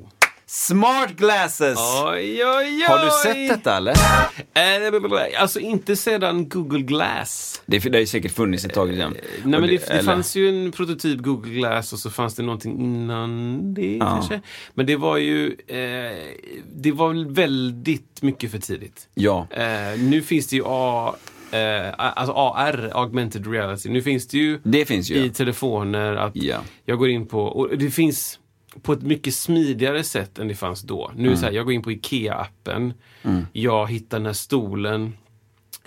[0.52, 1.78] smart glasses.
[2.04, 2.82] Oj, oj, oj.
[2.88, 3.92] Har du sett detta eller?
[4.54, 7.62] Eh, Alltså inte sedan Google Glass.
[7.66, 9.12] Det, det har ju säkert funnits ett tag redan.
[9.44, 12.42] Nej, men det, det eller- fanns ju en prototyp Google Glass och så fanns det
[12.42, 14.40] någonting innan det kanske.
[14.74, 15.76] Men det var ju eh,
[16.74, 19.08] det var väl väldigt mycket för tidigt.
[19.14, 19.46] Ja.
[19.50, 21.14] Eh, nu finns det ju A,
[21.52, 23.88] eh, alltså AR, augmented reality.
[23.88, 25.14] Nu finns det ju Det finns ju.
[25.24, 26.58] i telefoner att Ja.
[26.84, 28.38] jag går in på, och det finns
[28.82, 31.10] på ett mycket smidigare sätt än det fanns då.
[31.16, 32.92] Nu det så här, jag går in på IKEA-appen,
[33.52, 35.16] jag hittar den här stolen,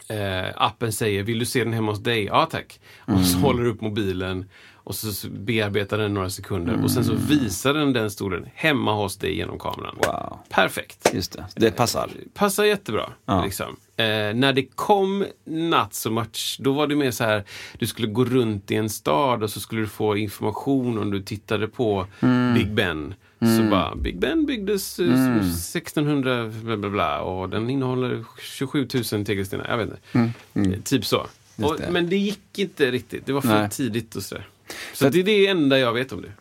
[0.10, 2.26] eh, appen säger vill du se den hemma hos dig?
[2.26, 2.80] Ja tack.
[2.98, 7.13] Och så håller du upp mobilen och så bearbetar den några sekunder och sen så
[7.13, 9.95] visar den den stolen hemma hos dig genom kameran.
[9.98, 10.39] Wow.
[10.50, 11.12] Perfekt.
[11.13, 12.10] Just det, det passar.
[12.34, 13.10] Passar jättebra.
[13.26, 13.43] Ja.
[13.45, 13.76] Liksom.
[13.97, 14.05] Eh,
[14.36, 17.43] när det kom not so much, då var det mer så här,
[17.79, 21.21] du skulle gå runt i en stad och så skulle du få information om du
[21.21, 22.53] tittade på Mm.
[22.53, 23.13] Big Ben.
[23.58, 25.39] Så bara, Big Ben byggdes eh, Mm.
[25.39, 29.65] 1600 bla bla bla och den innehåller 27 000 tegelstenar.
[29.69, 30.75] Jag vet inte.
[30.75, 31.27] Eh, Typ så.
[31.63, 31.89] Och, det.
[31.91, 33.25] men det gick inte riktigt.
[33.25, 33.69] Det var för Nej.
[33.69, 34.47] tidigt och sådär.
[34.93, 36.31] Så det är det enda jag vet om det.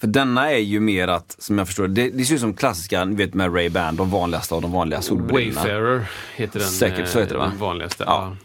[0.00, 3.04] För denna är ju mer att, som jag förstår det, det ser ut som klassiska,
[3.04, 5.60] ni vet med Ray-Ban, de vanligaste av de vanliga solbrillorna.
[5.60, 6.04] Wayfarer
[6.36, 7.48] heter den, Säkert, så heter det, eh, va?
[7.50, 8.04] den vanligaste.
[8.06, 8.36] Ja.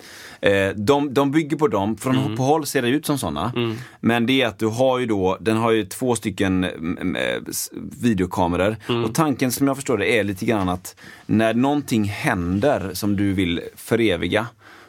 [0.42, 2.38] Eh, de, de bygger på dem, från Mm.
[2.38, 3.52] på håll ser det ut som sådana.
[4.00, 7.42] Men det är att du har ju då, den har ju två stycken mm, eh,
[7.50, 7.70] s-
[8.02, 8.76] videokameror.
[8.90, 9.04] Mm.
[9.04, 13.34] Och tanken som jag förstår det är lite grann att när någonting händer som du
[13.34, 14.48] vill föreviga,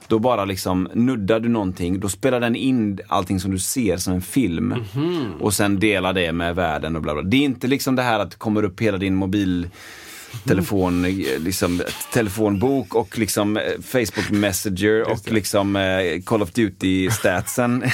[0.08, 4.14] då bara liksom nuddar du någonting, då spelar den in allting som du ser som
[4.14, 4.74] en film.
[4.94, 5.32] Mhm.
[5.40, 7.22] Och sen delar det med världen och bla bla.
[7.22, 9.68] Det är inte liksom det här att det kommer upp hela din mobil
[10.44, 17.84] telefon, eh, liksom, telefonbok och liksom eh, Facebook Messenger och liksom eh, Call of Duty-statsen.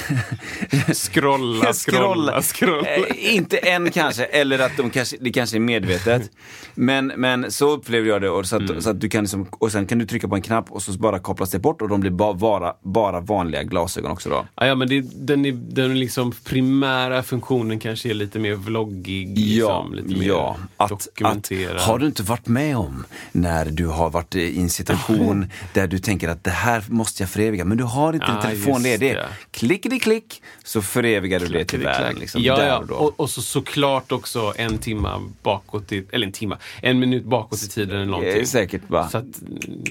[0.93, 2.87] Scrolla, scrolla, scrolla.
[2.87, 6.31] Eh, inte än kanske, eller att de kanske, det kanske är medvetet.
[6.75, 8.29] Men, men så upplever jag det.
[8.29, 8.81] Och, så att, Mm.
[8.81, 10.91] så att du kan liksom, och sen kan du trycka på en knapp och så
[10.91, 14.45] bara kopplas det bort och de blir ba, bara, bara vanliga glasögon också då.
[14.55, 19.37] Ja, ja men det, den, är, den liksom primära funktionen kanske är lite mer vloggig.
[19.39, 20.57] Liksom, lite mer ja.
[20.77, 21.75] Att, dokumenterad.
[21.75, 25.87] att, har du inte varit med om när du har varit i en situation där
[25.87, 28.83] du tänker att det här måste jag föreviga, men du har inte en Ja, telefon
[28.83, 29.17] ledig.
[29.51, 32.15] Klickety-klick så förevigar du det till världen.
[32.19, 32.77] Liksom, ja, ja.
[32.77, 32.91] och.
[32.91, 37.63] Och, och så såklart också en timma bakåt i, eller en timma, en minut bakåt
[37.63, 38.47] i tiden eller någonting.
[38.47, 39.09] säkert va?
[39.09, 39.25] Så att,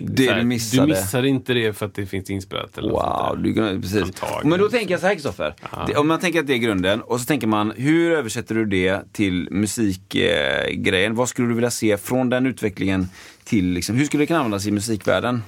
[0.00, 0.82] Det så här, du missade.
[0.82, 4.02] Du missar inte det för att det finns inspelat eller Wow, du, precis.
[4.02, 4.48] Antagligen.
[4.48, 5.54] Men då tänker jag så här Kristoffer.
[5.96, 9.12] Om man tänker att det är grunden och så tänker man, hur översätter du det
[9.12, 11.12] till musikgrejen?
[11.12, 11.16] Eh?
[11.16, 13.08] Vad skulle du vilja se från den utvecklingen
[13.44, 15.42] till, liksom, hur skulle det kunna användas i musikvärlden?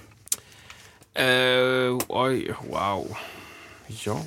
[1.14, 3.16] Eh, oj, wow.
[4.06, 4.20] Ja,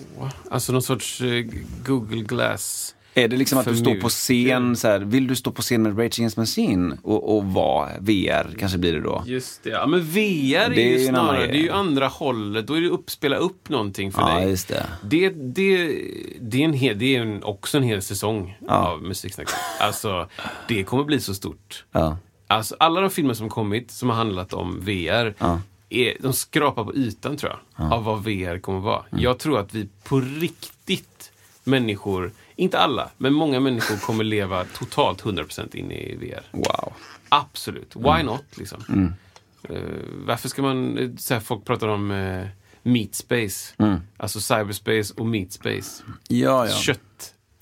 [0.51, 1.45] alltså någon sorts eh,
[1.85, 2.93] Google Glass.
[3.13, 5.81] Är det liksom att du står på scen, så här, vill du stå på scen
[5.83, 9.23] med Rage Against Machine och, och vara VR, kanske blir det då?
[9.25, 9.69] Just det.
[9.69, 10.17] Ja, men VR
[10.55, 11.47] är, Det är ju snarare, grej.
[11.51, 12.67] det är ju andra hållet.
[12.67, 14.49] Då är det upp, spela upp någonting för Ja, dig.
[14.49, 14.85] just det.
[15.03, 15.87] Det, det,
[16.41, 19.47] det är, en hel, det är en, också en hel säsong av Musiksnack.
[19.79, 20.29] Alltså,
[20.67, 21.85] det kommer bli så stort.
[21.91, 22.17] Ja.
[22.47, 25.33] Alltså, alla de filmer som kommit som har handlat om VR,
[25.89, 29.03] är, de skrapar på ytan tror jag, av vad VR kommer vara.
[29.11, 29.23] Mm.
[29.23, 31.31] Jag tror att vi på riktigt,
[31.63, 36.43] människor, inte alla, men många människor kommer leva totalt 100% in i VR.
[36.51, 36.93] Wow.
[37.29, 37.95] Absolut.
[37.95, 38.43] Why not?
[38.55, 39.13] Liksom.
[39.69, 39.81] Eh,
[40.25, 40.97] varför ska man...
[40.97, 42.47] eh, Så här, folk pratar om uh,
[42.83, 43.73] meat space.
[44.17, 46.03] Alltså cyberspace och meat space.
[46.27, 46.75] Ja, ja.
[46.75, 46.99] Kött.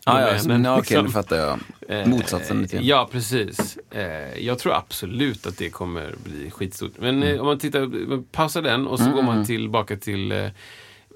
[0.08, 1.06] Ah, ja, domänen, men, okej, liksom.
[1.06, 1.60] nu fattar jag.
[1.90, 2.86] Eh, Motsatsen lite grann.
[2.86, 3.78] Ja, precis.
[3.92, 6.92] Eh, jag tror absolut att det kommer bli skitstort.
[7.00, 7.34] Men Mm.
[7.36, 10.32] eh, om man tittar, man pausar den och så går man tillbaka till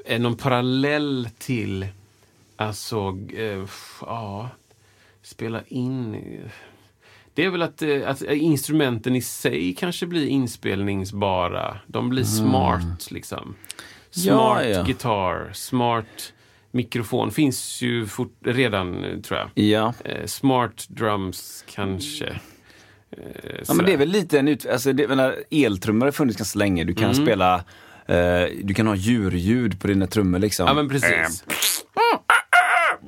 [0.05, 1.87] eh, någon parallell till,
[2.55, 3.17] alltså,
[4.01, 4.49] ja,
[5.21, 6.21] spela in.
[7.33, 11.77] Det är väl att, att instrumenten i sig kanske blir inspelningsbara.
[11.87, 13.43] De blir smart liksom.
[13.43, 13.55] Mm.
[14.11, 14.87] Ja, Smart ja.
[14.87, 16.33] gitarr, smart
[16.71, 17.31] mikrofon.
[17.31, 19.49] Finns ju fort, redan, eh, tror jag.
[19.65, 19.93] Ja.
[20.05, 22.25] Eh, smart drums kanske.
[23.11, 23.23] Eh,
[23.67, 24.65] ja, men det är väl lite en ut...
[24.65, 26.83] Alltså, det, menar, eltrummor har funnits ganska länge.
[26.83, 27.55] Du kan spela...
[28.05, 30.67] Eh, du kan ha djurljud på dina trummor liksom.
[30.67, 31.43] Ja men precis.
[31.95, 32.23] Ja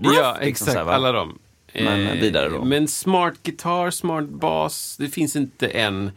[0.02, 0.94] Liksom här, exakt, va?
[0.94, 1.40] alla de.
[1.74, 2.64] Men, Eh, vidare då.
[2.64, 6.12] Men smart gitarr, smart bas, det finns inte en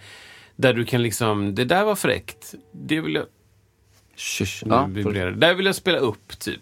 [0.57, 2.55] där du kan liksom, det där var fräckt.
[2.73, 3.25] Det vill jag,
[4.17, 4.65] Shush.
[4.67, 5.31] nu Ja, det.
[5.31, 6.61] där vill jag spela upp typ.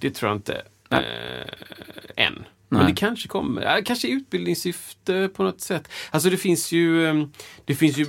[0.00, 0.62] Det tror jag inte.
[0.88, 1.04] Nej.
[2.16, 2.44] Eh, än.
[2.68, 3.82] Men det kanske kommer.
[3.84, 5.88] Kanske i utbildningssyfte på något sätt.
[6.10, 7.26] Alltså det finns ju, eh,
[7.64, 8.06] det finns ju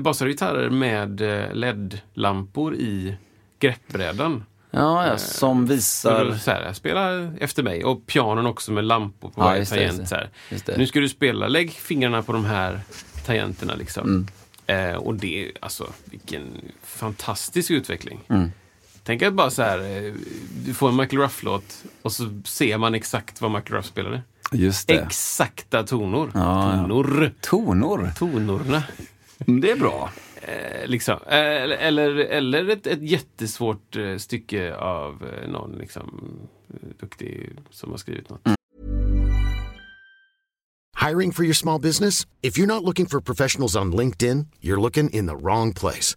[0.00, 3.16] basar och gitarrer med eh, LED-lampor i
[3.58, 4.44] greppbrädan.
[4.70, 6.38] ja, ja, som visar...
[6.38, 7.84] så här, spela efter mig.
[7.84, 10.08] Och pianon också med lampor på Ja, varje tangent.
[10.08, 10.16] Så.
[10.76, 12.80] Nu ska du spela, lägg fingrarna på de här
[13.26, 14.04] tangenterna liksom.
[14.04, 14.26] Mm.
[14.66, 16.42] Eh, och det, är alltså vilken
[16.82, 18.20] fantastisk utveckling.
[18.28, 18.52] Mm.
[19.04, 20.12] Tänk att bara så här, eh,
[20.64, 24.22] du får en Michael Ruff-låt och så ser man exakt vad Michael Ruff spelade.
[24.52, 24.94] Just det.
[24.94, 26.30] Exakta tonor.
[26.34, 26.82] Ja, ja.
[26.82, 27.32] Tonor.
[27.42, 28.10] Tonor.
[28.18, 28.82] Tonorna.
[29.46, 30.10] Det är bra.
[30.42, 31.18] Eh, liksom.
[31.26, 36.22] eh, eller eller, eller ett, ett jättesvårt eh, stycke av eh, någon liksom,
[37.00, 38.40] duktig som har skrivit något.
[41.08, 42.26] Hiring for your small business?
[42.42, 46.16] If you're not looking for professionals on LinkedIn, you're looking in the wrong place.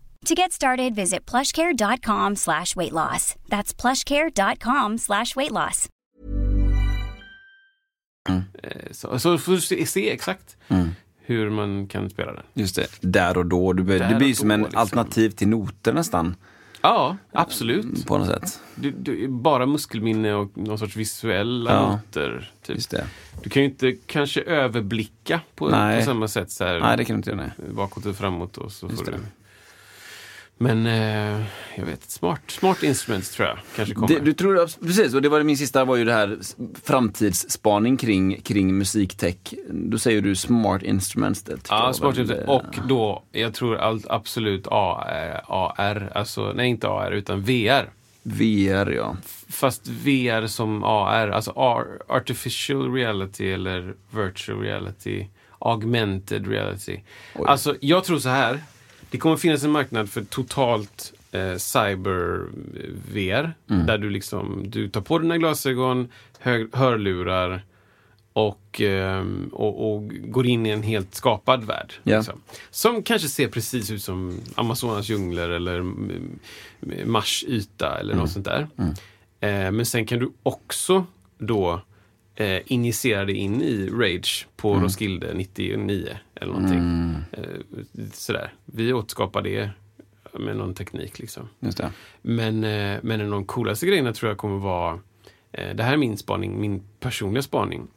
[0.25, 3.35] To get started, visit plushcare.com slash weight loss.
[3.49, 5.87] That's plushcare.com slash weight loss.
[8.29, 8.39] Eh,
[8.91, 10.89] Så, så får du se, se exakt Mm.
[11.25, 12.43] hur man kan spela den.
[12.53, 12.87] Just det.
[13.01, 13.73] Där och då.
[13.73, 14.79] Du, Där det blir som då, en liksom.
[14.79, 16.35] alternativ till noter nästan.
[16.81, 18.05] Ja, absolut.
[18.07, 18.61] På något sätt.
[18.75, 21.91] Du, du, bara muskelminne och någon sorts visuella Ja.
[21.91, 22.51] noter.
[22.61, 22.75] Typ.
[22.75, 23.05] Just det.
[23.43, 26.51] Du kan ju inte kanske överblicka på, på samma sätt.
[26.51, 27.39] Så här, Nej, det kan du inte göra.
[27.57, 27.73] nej.
[27.73, 28.57] bakåt och framåt.
[28.57, 29.17] Och så Just får det.
[29.17, 29.23] du...
[30.61, 31.43] Men eh,
[31.75, 34.07] jag vet, smart, smart instruments tror jag kanske kommer.
[34.07, 36.37] Det, du tror, precis, och det var min sista var ju det här
[36.83, 39.35] framtidsspaning kring, kring musiktech.
[39.69, 41.43] Då säger du smart instruments.
[41.43, 42.49] Det Ja, jag smart instrument.
[42.49, 47.89] väldigt- Och då, jag tror allt, absolut AR, AR, alltså nej inte AR utan VR.
[48.23, 49.17] VR, ja.
[49.49, 55.25] Fast VR som AR, alltså R, artificial reality eller virtual reality,
[55.59, 56.99] augmented reality.
[57.35, 57.45] Oj.
[57.47, 58.59] Alltså jag tror så här,
[59.11, 62.45] det kommer finnas en marknad för totalt eh, cyber
[63.11, 63.53] VR.
[63.69, 63.85] Mm.
[63.85, 66.07] Där du liksom, du tar på dina glasögon,
[66.39, 67.63] hör, hörlurar
[68.33, 71.93] och, ehm, och, och går in i en helt skapad värld.
[72.03, 72.17] Ja.
[72.17, 72.41] Liksom.
[72.69, 76.39] Som kanske ser precis ut som Amazonas djungler eller mm,
[77.05, 78.67] Mars yta eller något sånt där.
[79.39, 81.05] Eh, men sen kan du också
[81.37, 81.81] då
[82.41, 86.79] eh, injicera det in i Rage på Roskilde 99 eller någonting.
[87.31, 87.43] Eh,
[88.13, 88.53] sådär.
[88.65, 89.69] Vi återskapar det
[90.33, 91.49] med någon teknik liksom.
[92.21, 94.99] Men, eh, men en av de coolaste grejerna tror jag kommer vara,
[95.51, 97.87] eh, det här är min spaning, min personliga spaning.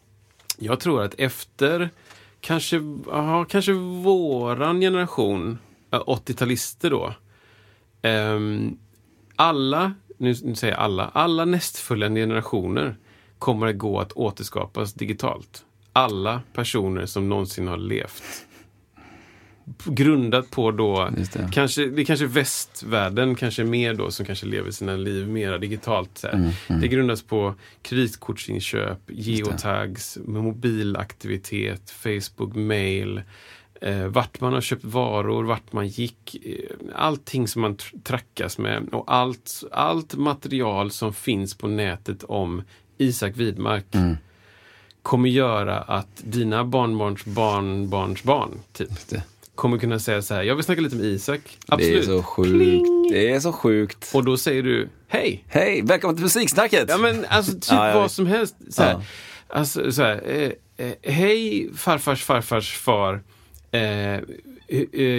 [0.58, 1.90] Jag tror att efter
[2.40, 2.80] kanske,
[3.12, 5.58] aha, kanske våran generation,
[5.90, 7.14] eh, 80-talister då,
[8.02, 8.78] ehm,
[9.36, 12.96] alla, nu, nu säger jag alla, alla nästföljande generationer
[13.38, 15.64] kommer att gå att återskapas digitalt.
[15.92, 18.22] Alla personer som någonsin har levt.
[19.84, 21.48] grundat på då, det.
[21.52, 26.18] kanske, det är kanske västvärlden kanske mer då som kanske lever sina liv mera digitalt.
[26.18, 26.34] Så här.
[26.34, 33.22] Mm, Det grundas på kreditkortsinköp, geotags, mobilaktivitet, Facebook, mail,
[33.80, 38.58] eh, vart man har köpt varor, vart man gick, eh, allting som man tr- trackas
[38.58, 42.62] med och allt, allt material som finns på nätet om
[42.98, 44.16] Isak Widmark Mm.
[45.02, 48.88] kommer göra att dina barnbarns barnbarns barn typ,
[49.54, 51.40] kommer kunna säga så här, jag vill snacka lite med Isak.
[51.66, 52.04] Det är Absolut.
[52.04, 52.50] så sjukt.
[52.50, 53.08] Pling!
[53.10, 54.10] Det är så sjukt.
[54.14, 55.44] Och då säger du, hej!
[55.48, 56.84] Hej, välkommen till Musiksnacket!
[56.88, 58.56] Ja men alltså typ Ja, jag vad som helst.
[58.70, 59.02] Så här, Ja.
[59.48, 63.22] Alltså så här, eh, eh, hej farfars farfars far.
[63.70, 64.20] Eh,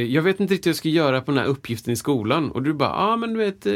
[0.08, 2.51] jag vet inte riktigt vad jag ska göra på den här uppgiften i skolan.
[2.51, 3.65] Och du bara, ja ah, men du vet.
[3.65, 3.73] Eh,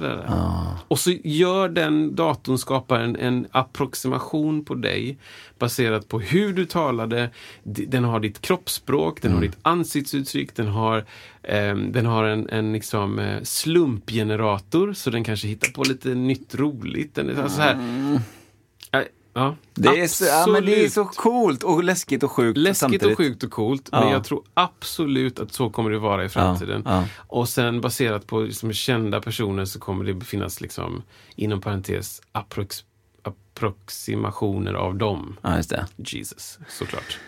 [0.00, 0.78] da.
[0.88, 5.18] Och så gör den datorn, skapar en, en approximation på dig
[5.58, 7.30] baserat på hur du talade.
[7.62, 10.98] Den har ditt kroppsspråk, den har ditt ansiktsuttryck, den har,
[11.42, 16.54] eh, den har en, en liksom, eh, slumpgenerator så den kanske hittar på lite nytt
[16.54, 17.14] roligt.
[17.14, 17.76] Den, alltså, så här,
[18.92, 19.02] Eh,
[19.34, 22.78] Ja, Det är, så, ja, men det är så coolt och läskigt och sjukt Läskigt
[22.78, 23.06] samtidigt.
[23.06, 24.00] och sjukt och coolt, Ja.
[24.00, 26.82] men jag tror absolut att så kommer det vara i framtiden.
[26.86, 27.04] ja.
[27.16, 31.02] Och sen baserat på liksom, kända personer så kommer det finnas, liksom,
[31.36, 32.84] inom parentes, approx
[33.22, 35.36] approximationer av dem.
[35.96, 37.18] Jesus, såklart.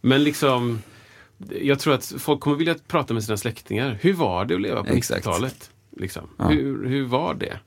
[0.00, 0.82] Men liksom,
[1.60, 3.98] jag tror att folk kommer vilja prata med sina släktingar.
[4.00, 5.26] Hur var det att leva på Exakt.
[5.26, 5.70] 90-talet?
[5.96, 6.28] Liksom?
[6.38, 7.58] Hur, hur var det?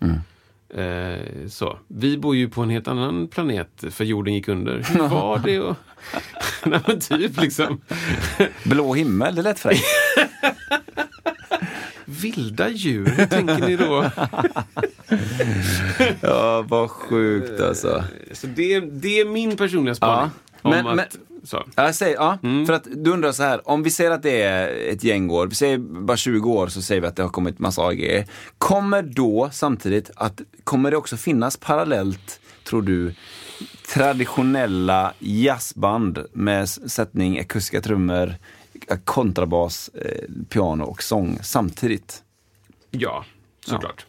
[0.69, 1.79] Eh, så.
[1.87, 4.83] Vi bor ju på en helt annan planet för jorden gick under.
[4.93, 5.59] Hur var det?
[5.59, 5.75] Och...
[6.65, 7.81] Nej men typ liksom.
[8.63, 9.81] Blå himmel, det för dig.
[12.05, 14.05] Vilda djur, hur tänker ni då?
[16.21, 18.03] ja, vad sjukt alltså.
[18.31, 20.31] Så det, det är min personliga spaning.
[20.61, 21.05] Ja, men- om men-
[21.43, 21.63] så.
[21.75, 22.65] Jag säger, ja, Mm.
[22.65, 25.47] för att du undrar så här, om vi säger att det är ett gäng år,
[25.47, 28.25] vi säger bara 20 år så säger vi att det har kommit massa AG.
[28.57, 33.13] Kommer då samtidigt att, kommer det också finnas parallellt, tror du,
[33.93, 38.35] traditionella jazzband med sättning, akustiska trummor,
[39.03, 42.23] kontrabas, eh, piano och sång samtidigt?
[42.91, 43.25] Ja,
[43.65, 44.05] såklart.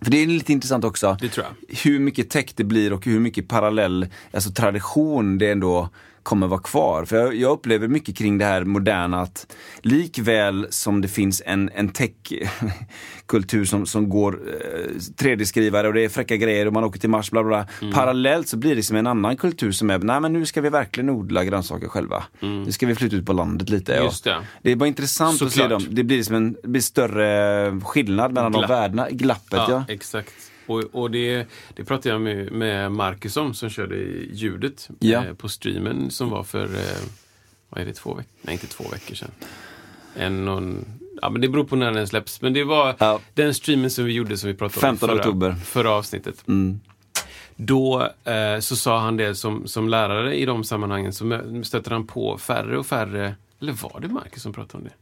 [0.00, 1.16] För det är lite intressant också.
[1.20, 1.76] Det tror jag.
[1.76, 5.88] Hur mycket tech det blir och hur mycket parallell, alltså tradition det ändå
[6.22, 7.04] kommer vara kvar.
[7.04, 11.70] För jag, jag upplever mycket kring det här moderna att likväl som det finns en,
[11.74, 17.00] en tech-kultur som, som går eh, 3D-skrivare och det är fräcka grejer och man åker
[17.00, 17.66] till Mars, bla bla.
[17.80, 17.94] Mm.
[17.94, 20.68] Parallellt så blir det som en annan kultur som är, nej men nu ska vi
[20.68, 22.24] verkligen odla grönsaker själva.
[22.40, 23.92] Nu ska vi flytta ut på landet lite.
[23.94, 24.04] Mm.
[24.04, 24.36] Just det.
[24.62, 25.70] det är bara intressant att se Såklart.
[25.70, 25.94] dem.
[25.94, 28.68] Det blir som en det blir större skillnad mellan Glapp.
[28.68, 29.66] de världarna, glappet ja.
[29.70, 30.32] Ja, exakt.
[30.66, 33.96] Och, och det, det pratade jag med, med Marcus om som körde
[34.32, 35.24] ljudet Ja.
[35.24, 37.02] eh, på streamen som var för, eh,
[37.68, 38.30] vad är det, två veckor?
[38.42, 39.30] Nej, inte två veckor sedan.
[40.16, 40.84] En och en,
[41.22, 42.40] ja, men det beror på när den släpps.
[42.42, 43.20] Men det var Ja.
[43.34, 45.54] den streamen som vi gjorde som vi pratade om i 15 förra, oktober.
[45.64, 46.44] förra avsnittet.
[46.48, 46.80] Mm.
[47.56, 52.06] Då eh, så sa han det som, som lärare i de sammanhangen så stöter han
[52.06, 54.94] på färre och färre, eller var det Marcus som pratade om det?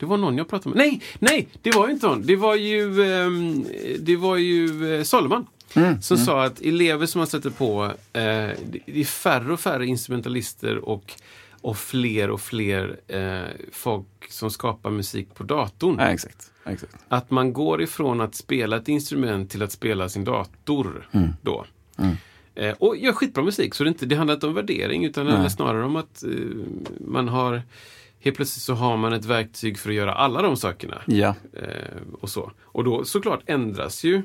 [0.00, 0.86] Det var någon jag pratade med.
[0.86, 2.22] Nej, nej, det var ju inte hon.
[2.26, 3.64] Det var ju, ehm,
[3.98, 5.46] det var ju eh, Solomon.
[6.00, 10.76] som sa att elever som man sätter på, eh, det, är färre och färre instrumentalister
[10.76, 11.12] och,
[11.60, 13.40] och fler och fler eh,
[13.72, 15.96] folk som skapar musik på datorn.
[15.98, 16.50] Ja, exakt.
[16.66, 16.94] exakt.
[17.08, 21.08] Att man går ifrån att spela ett instrument till att spela sin dator.
[21.42, 21.66] Då.
[22.54, 25.32] Eh, och gör skitbra musik, så det, inte, det handlar inte om värdering utan det
[25.32, 26.30] handlar snarare om att eh,
[27.00, 27.62] man har
[28.20, 31.02] Helt plötsligt så har man ett verktyg för att göra alla de sakerna.
[31.06, 31.34] Ja.
[31.52, 32.52] Eh, och så.
[32.62, 34.22] Och då såklart ändras ju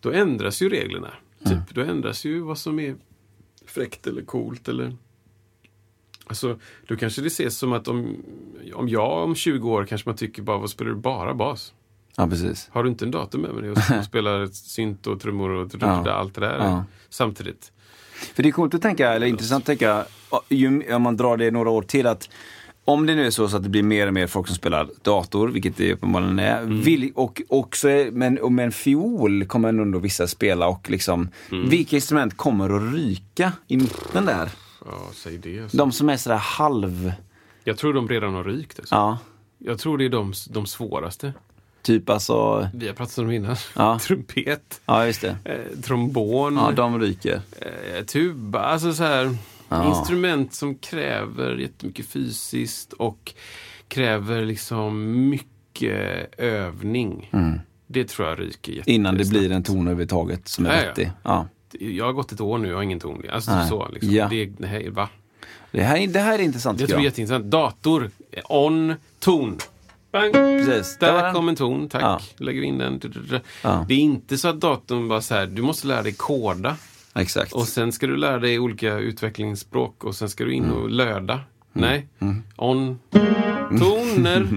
[0.00, 1.10] Då ändras ju reglerna.
[1.44, 2.94] Typ, Då ändras ju vad som är
[3.66, 4.96] fräckt eller coolt eller
[6.26, 8.16] Alltså, då kanske det ses som att om,
[8.74, 11.74] om jag om 20 år kanske man tycker bara, vad spelar du bara bas?
[12.16, 12.68] ja, precis.
[12.72, 16.10] Har du inte en dator med dig och, spelar synt och trummor och Ja.
[16.10, 16.84] allt det där Ja.
[17.08, 17.72] samtidigt?
[18.34, 20.04] För det är coolt att tänka, eller intressant att tänka,
[20.96, 22.30] om man drar det några år till att
[22.88, 24.88] om det nu är så, så att det blir mer och mer folk som spelar
[25.02, 29.98] dator, vilket det uppenbarligen är, vill, och också, men, och med en fiol kommer ändå
[29.98, 34.50] vissa spela och liksom, vilka instrument kommer att ryka i mitten där?
[34.84, 35.60] Ja, säg det.
[35.62, 35.76] Alltså.
[35.76, 37.12] De som är sådär halv,
[37.64, 38.78] Jag tror de redan har rykt.
[38.78, 38.94] Alltså.
[38.94, 39.18] ja,
[39.58, 41.32] Jag tror det är de, de svåraste.
[41.82, 43.56] typ alltså, Vi har pratat om dem innan.
[43.76, 43.98] Ja.
[44.02, 45.36] Trumpet, ja just det.
[45.44, 47.40] eh, trombon, Ja, de ryker.
[47.60, 48.58] eh, tuba.
[48.58, 49.36] Alltså så här,
[49.68, 49.88] Ja.
[49.98, 53.32] instrument som kräver jättemycket fysiskt och
[53.88, 57.30] kräver liksom mycket övning.
[57.86, 58.88] Det tror jag ryker jättesnabbt.
[58.88, 58.94] Mm.
[59.00, 61.10] Innan det blir en ton överhuvudtaget som är Ja, vettig.
[61.22, 61.46] Ja.
[61.80, 63.22] Jag har gått ett år nu och har ingen ton.
[63.32, 63.68] Alltså Nej.
[63.68, 63.88] så.
[63.88, 64.14] Liksom.
[64.14, 64.28] Ja.
[64.30, 65.08] Det, nej, va?
[65.72, 67.10] Det här, det här är intressant Jag tycker tror det är jag.
[67.10, 67.50] jätteintressant.
[67.50, 68.10] Dator,
[68.48, 69.58] on, ton.
[70.12, 70.32] Bang.
[70.32, 70.96] Precis.
[70.98, 72.02] Där Där kom en ton, tack.
[72.02, 72.20] Ja.
[72.36, 73.00] Lägger vi in den.
[73.62, 73.84] Ja.
[73.88, 76.76] Det är inte så att datorn bara så här, du måste lära dig koda.
[77.14, 77.52] Exakt.
[77.52, 80.76] Och sen ska du lära dig olika utvecklingsspråk och sen ska du in Mm.
[80.76, 81.40] och löda.
[81.72, 82.06] Nej,
[82.56, 82.98] on,
[83.78, 84.48] toner.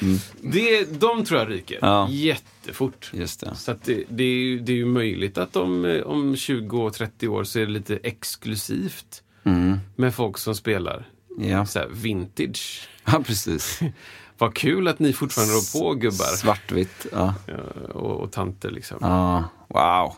[0.42, 2.08] Det, de tror jag ryker Ja.
[2.10, 3.10] jättefort.
[3.14, 3.54] Just det.
[3.54, 7.28] Så det, det, är ju, det är ju möjligt att om, om 20 och 30
[7.28, 9.78] år så är det lite exklusivt Mm.
[9.96, 11.08] med folk som spelar
[11.38, 11.66] Ja.
[11.66, 12.88] så vintage.
[13.04, 13.80] ja, precis.
[14.38, 17.06] Vad kul att ni fortfarande rår på gubbar Svartvitt.
[17.12, 17.34] Ja.
[17.46, 17.54] ja,
[17.92, 18.98] och, och tanter liksom.
[19.00, 19.44] ja.
[19.68, 20.14] Wow.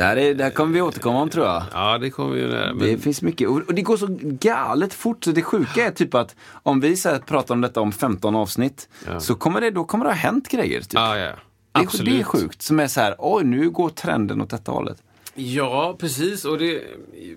[0.00, 1.62] Det här, är, det här kommer vi återkomma om tror jag.
[1.72, 2.72] Ja, det kommer vi göra.
[2.72, 3.48] Det Men, finns mycket.
[3.48, 5.24] Och det går så galet fort.
[5.24, 8.88] Så det sjuka är typ att om vi så pratar om detta om 15 avsnitt.
[9.06, 9.20] Ja.
[9.20, 10.80] Så kommer det, då kommer det ha hänt grejer.
[10.80, 10.92] Typ.
[10.94, 11.24] ja, ja.
[11.24, 11.36] det, är,
[11.72, 12.12] Absolut.
[12.14, 12.62] det är sjukt.
[12.62, 15.02] Som är så här, oj nu går trenden åt detta hållet.
[15.34, 16.44] Ja, precis.
[16.44, 16.82] Och det,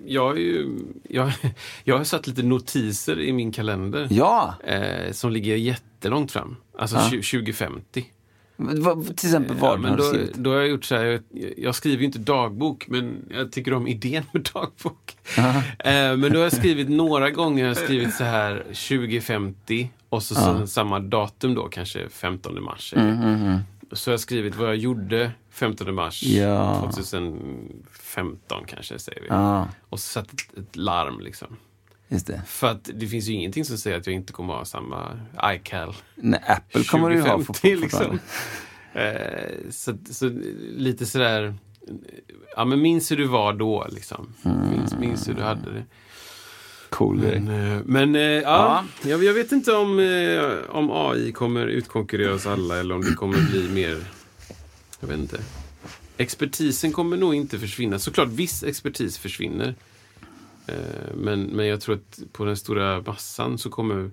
[0.06, 0.68] jag, är ju,
[1.08, 1.32] jag,
[1.84, 4.06] jag har satt lite notiser i min kalender.
[4.10, 6.56] Ja, Eh, som ligger jättelångt fram.
[6.78, 7.02] Alltså Ja.
[7.02, 8.04] tju- 2050.
[9.16, 10.34] Till exempel vad Ja, har men då, skrivit?
[10.34, 11.20] då har jag gjort så här, jag,
[11.56, 15.16] jag skriver ju inte dagbok, men jag tycker om idén med dagbok.
[15.38, 20.22] Eh, men då har jag skrivit några gånger, jag har skrivit så här 2050 och
[20.22, 22.92] så, så samma datum då, kanske 15 mars.
[22.96, 23.60] eller-
[23.92, 26.80] Så har jag skrivit vad jag gjorde 15 mars Ja.
[26.94, 29.28] 2015 kanske, säger vi.
[29.88, 31.56] Och så satt ett, ett larm liksom.
[32.14, 32.42] Just det.
[32.46, 35.94] För att det finns ju ingenting som säger att jag inte kommer ha samma iCal
[36.14, 38.18] Nej, Apple kommer du ju ha 2050 for, liksom.
[38.94, 40.30] Eh, så, så
[40.76, 41.54] lite sådär,
[42.56, 44.34] ja men minns hur du var då liksom.
[44.42, 45.84] Minns, minns hur du hade det.
[46.90, 47.16] Cool.
[47.16, 49.88] Men, eh, men eh, ja, Jag, jag vet inte om,
[50.68, 54.04] om AI kommer utkonkurrera oss alla eller om det kommer bli mer,
[55.00, 55.38] jag vet inte.
[56.16, 57.98] Expertisen kommer nog inte försvinna.
[57.98, 59.74] Såklart viss expertis försvinner.
[60.66, 64.10] Eh, Men, men jag tror att på den stora massan så kommer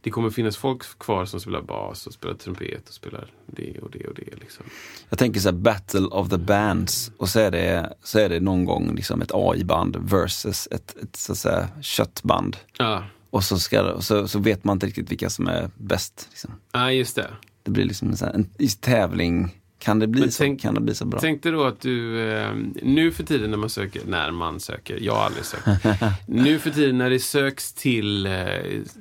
[0.00, 3.90] det kommer finnas folk kvar som spelar bas och spelar trumpet och spelar det och
[3.90, 4.40] det och det.
[4.40, 4.64] Liksom.
[5.08, 8.40] Jag tänker så här Battle of the Bands och så är det, så är det
[8.40, 12.56] någon gång liksom ett AI-band versus ett, ett så att säga, köttband.
[12.78, 16.26] Ja, Och så, ska, och så, så vet man inte riktigt vilka som är bäst.
[16.30, 16.50] Liksom.
[16.70, 17.30] ah, just det.
[17.62, 19.60] Det blir liksom en, en i tävling.
[19.84, 20.42] Kan det bli Men så?
[20.42, 21.20] tänk- kan det bli så bra?
[21.20, 24.98] Tänk dig då att du, eh, nu för tiden när man söker, när man söker,
[25.00, 25.66] jag har aldrig sökt.
[26.26, 28.32] nu för tiden när det söks till eh,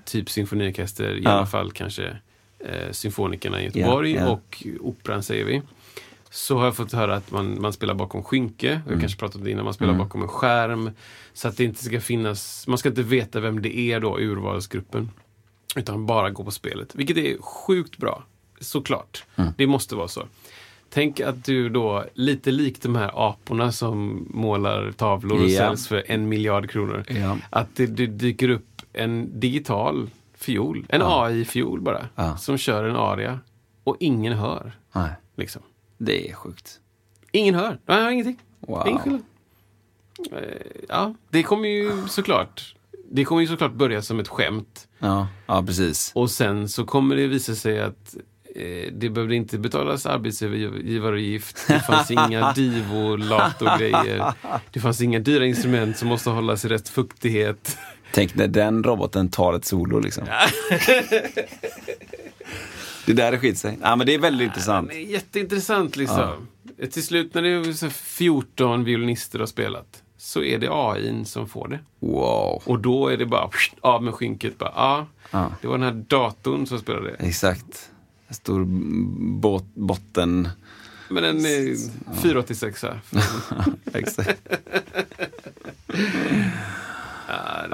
[0.06, 1.30] typ symfoniorkester, i Ja.
[1.30, 2.18] alla fall kanske
[2.60, 4.30] eh, symfonikerna i Göteborg Ja, ja.
[4.30, 5.62] och operan säger vi.
[6.30, 8.70] Så har jag fått höra att man, man spelar bakom skynke.
[8.72, 8.82] Mm.
[8.90, 10.92] Jag kanske pratat om det innan, man spelar bakom en skärm.
[11.34, 15.10] Så att det inte ska finnas, man ska inte veta vem det är då, urvalsgruppen.
[15.76, 16.96] Utan bara gå på spelet.
[16.96, 18.24] Vilket är sjukt bra.
[18.60, 19.24] Såklart.
[19.36, 19.54] Mm.
[19.58, 20.28] Det måste vara så.
[20.94, 25.60] Tänk att du då, lite likt de här aporna som målar tavlor och Ja.
[25.60, 27.04] säljs för en miljard kronor.
[27.10, 27.38] Ja.
[27.50, 32.38] Att det, det dyker upp en digital fiol, en AI-fiol bara, Ja.
[32.38, 33.40] som kör en aria.
[33.84, 34.72] Och ingen hör.
[34.92, 35.62] Nej, Liksom.
[35.98, 36.80] det är sjukt.
[37.32, 37.80] Ingen hör.
[37.86, 38.40] Jag har ingenting.
[38.60, 38.88] Wow.
[38.88, 39.22] Ingen skillnad.
[40.32, 40.38] Eh,
[40.90, 42.76] Ja, det kommer ju såklart
[43.12, 44.88] det kommer ju såklart börja som ett skämt.
[45.00, 46.12] Ja, ja precis.
[46.16, 48.16] Och sen så kommer det visa sig att
[48.94, 51.68] det behövde inte betalas arbetsgivaravgift.
[51.68, 54.34] Det fanns inga divolatorgrejer.
[54.72, 57.78] Det fanns inga dyra instrument som måste hållas i rätt fuktighet.
[58.12, 60.24] Tänk när den roboten tar ett solo liksom.
[63.06, 63.78] det där är skit sig.
[63.82, 64.90] Ja, men det är väldigt intressant.
[64.90, 66.48] Det är jätteintressant liksom.
[66.92, 71.50] Till slut när det är så 14 violinister har spelat så är det AI som
[71.50, 71.80] får det.
[72.00, 72.64] Wow.
[72.66, 73.50] Och då är det bara
[73.82, 74.58] av med skynket.
[74.58, 75.52] Bara, ja, Ja.
[75.62, 77.16] Det var den här datorn som spelade.
[77.20, 77.90] Exakt.
[78.34, 78.66] Stor
[79.40, 80.50] båt, botten.
[81.10, 81.78] Men en eh,
[82.22, 82.86] 486
[83.94, 84.42] Exakt.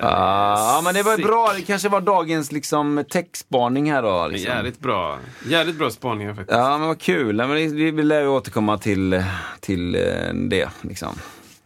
[0.01, 1.53] Ja, men det var bra.
[1.55, 4.27] Det kanske var dagens liksom textspaning här då.
[4.27, 4.51] Liksom.
[4.51, 5.19] Jävligt bra.
[5.47, 6.57] Jävligt bra spaningar faktiskt.
[6.57, 7.35] Ja, men vad kul.
[7.35, 9.23] Men det- vi vi lär ju återkomma till,
[9.59, 10.69] till eh, det.
[10.81, 11.15] Liksom.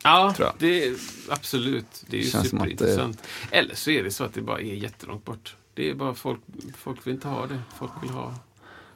[0.04, 0.56] Ja, tror jag.
[0.60, 0.94] det är,
[1.30, 2.04] absolut.
[2.08, 3.24] Det är ju Känns att superintressant.
[3.52, 5.56] Eller så är det så att det bara är jättelångt bort.
[5.74, 6.40] Det är bara folk,
[6.78, 7.60] folk vill inte ha det.
[7.80, 8.34] Folk vill ha...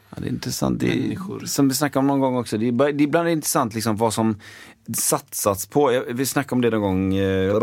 [0.10, 0.80] Ja, det är intressant.
[0.80, 1.40] Det Människor.
[1.46, 2.58] som vi snackade om någon gång också.
[2.58, 4.36] Det är, det är ibland intressant liksom vad som
[4.98, 6.04] satsats på.
[6.10, 7.16] Vi snackade om det någon gång.
[7.16, 7.54] eh.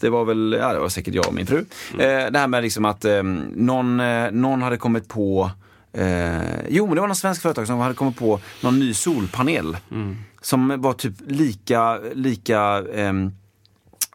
[0.00, 1.58] Det var väl, ja det var säkert jag och min fru.
[1.92, 3.96] Eh, det här med liksom att eh, någon,
[4.32, 5.50] någon hade kommit på
[5.94, 9.76] Eh, jo, men det var någon svensk företag som hade kommit på någon ny solpanel.
[10.40, 13.32] Som var typ lika, lika ehm,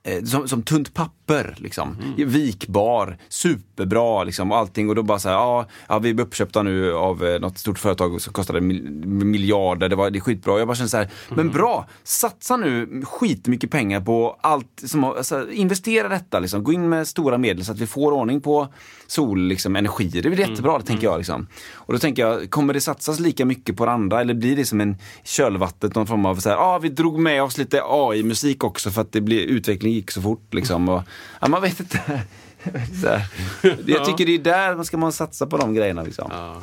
[0.04, 1.17] eh, som, som tunt papper,
[1.58, 1.98] liksom.
[2.18, 4.90] Vikbar, superbra, liksom, och allting.
[4.90, 7.80] Och då bara så här, ja, ja vi är uppköpta nu av eh, något stort
[7.80, 10.60] företag som kostade mil, miljarder, det, var, det är skitbra.
[10.60, 15.52] Jag bara känner så här, men bra, satsa nu skitmycket pengar på allt, som, alltså,
[15.52, 16.64] investera detta, liksom.
[16.64, 18.68] gå in med stora medel så att vi får ordning på
[19.08, 20.10] sol, liksom, energi.
[20.10, 21.18] Det är väl jättebra, det tänker jag.
[21.18, 21.48] Liksom.
[21.74, 24.66] Och då tänker jag, kommer det satsas lika mycket på det andra eller blir det
[24.66, 28.64] som en kölvattnet, någon form av så här, ah, vi drog med oss lite AI-musik
[28.64, 30.90] också för att det blir, utvecklingen gick så fort liksom.
[30.90, 31.04] Och,
[31.42, 32.22] ja, man vet inte.
[33.86, 36.28] Jag tycker det är där man ska man satsa på de grejerna liksom.
[36.32, 36.62] Ja.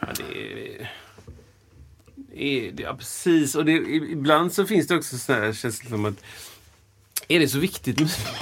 [0.00, 0.90] Ja, det är...
[2.34, 3.54] det är- Ja, precis.
[3.54, 3.72] Och det,
[4.12, 6.14] ibland så finns det också sådana här känslor som att
[7.28, 8.00] är det så viktigt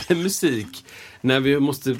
[0.09, 0.85] med, musik
[1.21, 1.97] när vi måste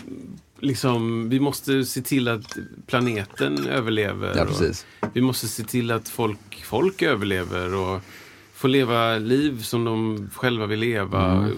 [0.61, 4.33] liksom, vi måste se till att planeten överlever.
[4.37, 8.01] Ja, vi måste se till att folk, folk överlever och
[8.57, 11.33] får leva liv som de själva vill leva.
[11.33, 11.57] Mm.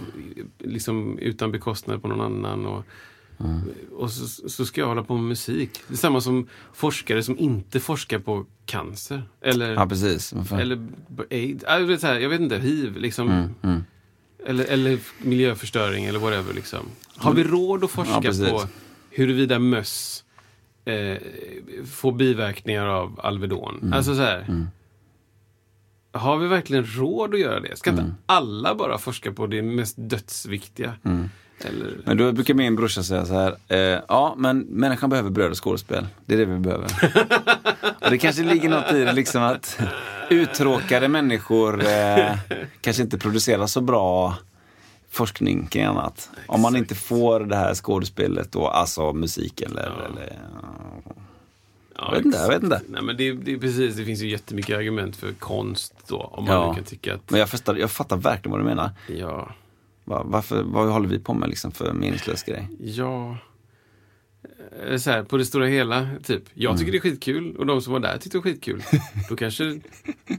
[0.59, 2.66] Liksom utan bekostnad på någon annan.
[2.66, 2.84] Och,
[3.92, 5.70] och så, så ska jag hålla på med musik.
[5.88, 9.22] Det är samma som forskare som inte forskar på cancer.
[9.40, 10.34] Eller, Ja, precis.
[10.53, 10.86] Eller
[11.30, 11.64] aids.
[12.03, 12.96] Ja, Jag vet, inte, hiv.
[12.96, 13.55] Liksom.
[13.62, 13.84] mm.
[14.46, 16.55] Eller, eller miljöförstöring eller whatever.
[16.55, 16.86] Liksom.
[17.16, 18.68] Har vi råd att forska Ja, på
[19.11, 20.24] huruvida möss
[20.84, 21.16] eh,
[21.86, 23.78] får biverkningar av Alvedon?
[23.82, 23.92] Mm.
[23.92, 24.68] Alltså så här.
[26.12, 27.76] Har vi verkligen råd att göra det?
[27.78, 28.04] Ska Mm.
[28.04, 30.92] inte alla bara forska på det mest dödsviktiga?
[31.64, 35.50] Eller, Men då brukar min brorsa säga så här, eh, ja men människan behöver bröd
[35.50, 36.06] och skådespel.
[36.26, 36.86] Det är det vi behöver.
[38.04, 39.78] och det kanske ligger något i det liksom att
[40.30, 42.36] uttråkade människor eh,
[42.80, 44.34] kanske inte producerar så bra
[45.11, 46.30] forskning kring annat.
[46.46, 50.38] Om man inte får det här skådespelet då, alltså musik eller, eller
[51.99, 52.80] ja, jag vet inte, jag vet inte.
[52.88, 56.16] Nej, men det, det är precis, det finns ju jättemycket argument för konst då.
[56.20, 56.74] Om man Ja.
[56.74, 58.90] kan tycka att, Men jag fattar, jag fattar verkligen vad du menar.
[59.09, 59.53] ja,
[60.05, 62.68] Va- Varför, vad håller vi på med liksom för meningslös grej?
[62.80, 63.36] ja.
[64.88, 66.42] Eh, Så här, på det stora hela, typ.
[66.55, 66.78] Jag Mm.
[66.78, 68.82] tycker det är skitkul och de som var där tyckte det var skitkul.
[69.28, 69.80] Då kanske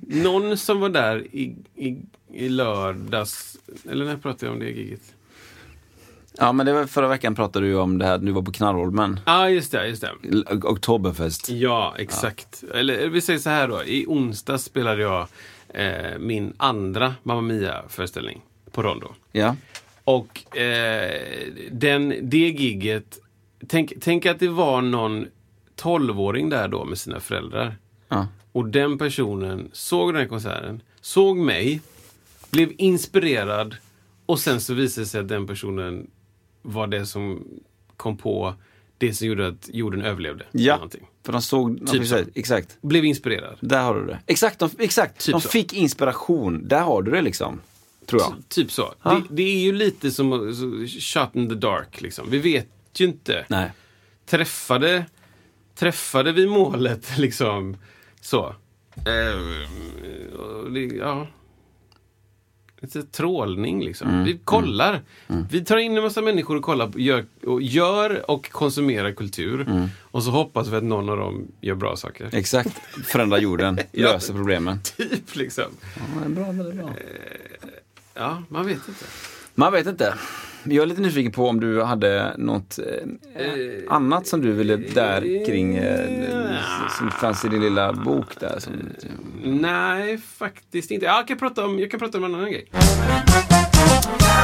[0.02, 1.98] någon som var där i, i,
[2.34, 3.58] i lördags,
[3.90, 5.16] eller när pratade jag om det giget?
[6.42, 9.20] Ja men det var förra veckan pratade du om det här, du var på Knarrholmen.
[9.26, 10.12] Ja, ah, just det, just det.
[10.52, 11.50] Oktoberfest.
[11.50, 12.64] Ja, exakt.
[12.74, 13.84] Eller vi säger så här då.
[13.84, 15.28] I onsdag spelade jag
[15.70, 19.08] eh, min andra Mamma Mia-föreställning på Rondo.
[19.32, 19.56] Ja.
[20.04, 21.12] Och eh,
[21.72, 23.20] den, det gigget,
[23.68, 25.28] tänk, tänk att det var någon
[25.82, 27.76] 12-åring där då med sina föräldrar.
[28.08, 28.28] ja.
[28.52, 31.82] Och den personen såg den här konserten, såg mig,
[32.50, 33.76] blev inspirerad
[34.26, 36.08] och sen så visade det sig att den personen
[36.62, 37.48] var det som
[37.98, 38.54] kom på
[38.98, 40.46] det som gjorde att jorden överlevde.
[40.52, 41.08] Ja, någonting.
[41.24, 42.18] för de såg, Typ så.
[42.36, 42.78] exakt.
[42.82, 43.58] Blev inspirerad.
[43.60, 44.20] Där har du det.
[44.28, 45.26] Exakt, de, exakt.
[45.26, 45.50] Typ de så.
[45.50, 46.68] fick inspiration.
[46.68, 47.62] Där har du det liksom.
[48.06, 48.34] Tror jag.
[48.48, 48.94] Typ så.
[49.04, 52.02] Det, det är ju lite som så, shot in the dark.
[52.02, 52.30] Liksom.
[52.30, 53.46] Vi vet ju inte.
[53.50, 53.72] Nej.
[54.26, 55.06] Träffade,
[55.76, 57.78] träffade vi målet liksom
[58.22, 58.56] så?
[58.96, 59.36] Det,
[60.98, 61.28] ja.
[62.82, 64.24] Lite trålning liksom.
[64.24, 65.02] Vi kollar.
[65.52, 69.90] Vi tar in en massa människor och kollar, på- gör och, gör och konsumerar kultur.
[70.02, 72.30] Och så hoppas vi att någon av dem gör bra saker.
[72.34, 72.80] Exakt.
[73.06, 74.14] Förändra jorden, Ja.
[74.14, 74.80] löser problemen.
[74.98, 75.64] Typ liksom.
[75.96, 76.90] Ja, det är bra, det är bra.
[78.14, 79.06] Ja, man vet inte.
[79.56, 80.14] Man vet inte.
[80.64, 83.46] Jag är lite nyfiken på om du hade något eh,
[83.88, 86.58] annat som du ville där kring, eh,
[86.98, 88.60] som fanns i din lilla bok där.
[88.60, 88.74] Som,
[89.44, 91.06] Nej, faktiskt inte.
[91.06, 92.66] Ja, jag, kan prata om, jag kan prata om en annan grej.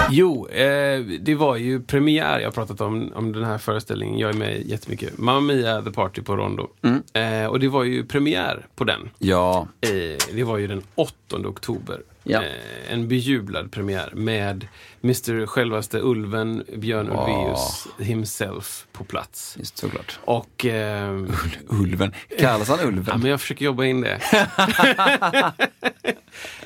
[0.10, 2.40] Jo, eh, det var ju premiär.
[2.40, 4.20] Jag har pratat om, om den här föreställningen.
[4.20, 5.18] Jag är med jättemycket.
[5.18, 6.68] Mamma Mia, The Party på Rondo.
[7.14, 9.10] Eh, och det var ju premiär på den.
[9.18, 9.90] ja, Eh,
[10.34, 11.14] det var ju den 8
[11.46, 12.02] oktober.
[12.28, 12.44] Ja.
[12.44, 14.68] Eh, en bejublad premiär med
[15.04, 15.46] Mr.
[15.46, 17.20] självaste Ulven, Björn Wow.
[17.30, 19.56] Ulvaeus himself på plats.
[19.60, 20.20] just såklart.
[20.26, 20.66] Och...
[20.66, 21.32] ehm,
[21.70, 22.14] Ulven.
[22.40, 23.20] Kallas han Ja, Ulven?
[23.22, 24.20] men jag försöker jobba in det.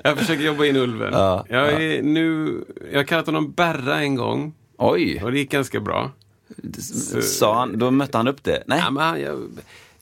[0.04, 1.14] jag försöker jobba in ulven.
[1.14, 1.80] Ja, jag, ja.
[1.80, 2.54] är nu,
[2.92, 6.12] jag har kallat honom Berra en gång Oj, och det gick ganska bra.
[7.22, 8.64] sa han, då mötte han upp det?
[8.68, 8.80] Nej?
[8.80, 9.50] Ja, men, jag,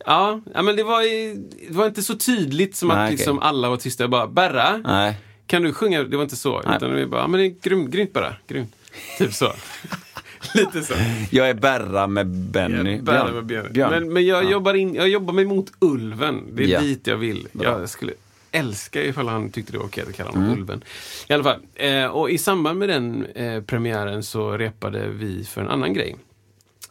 [0.05, 1.01] ja, ja, men det, var,
[1.69, 4.03] det var inte så tydligt som Nej, att liksom alla var tysta.
[4.03, 5.17] Jag bara, Berra, Nej.
[5.47, 6.03] Kan du sjunga?
[6.03, 6.61] Det var inte så.
[6.65, 6.75] Nej.
[6.77, 8.35] Utan var bara, men det är grym, grymt Berra.
[8.47, 8.75] Grymt.
[9.17, 9.53] Typ så.
[10.53, 10.93] Lite så.
[11.31, 13.01] Jag är Berra med Benny.
[13.01, 13.73] Berra med Björn.
[13.73, 13.89] Björn.
[13.91, 14.49] Men, men jag, Ja.
[14.51, 16.43] jobbar in, jag jobbar mig mot ulven.
[16.53, 16.79] Det är Ja.
[16.79, 17.47] dit jag vill.
[17.51, 17.79] Bra.
[17.79, 18.13] Jag skulle
[18.51, 20.83] älska ifall han tyckte det var okej att kalla honom ulven.
[21.27, 21.59] I alla fall.
[21.75, 26.15] Eh, och i samband med den eh, premiären så repade vi för en annan grej.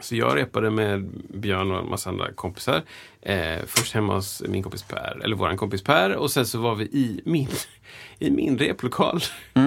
[0.01, 2.83] Så jag repade med Björn och en massa andra kompisar.
[3.23, 6.15] Eh, först hemma hos min kompis Per, eller våran kompis Per.
[6.17, 7.49] Och sen så var vi i min,
[8.19, 9.21] i min replokal.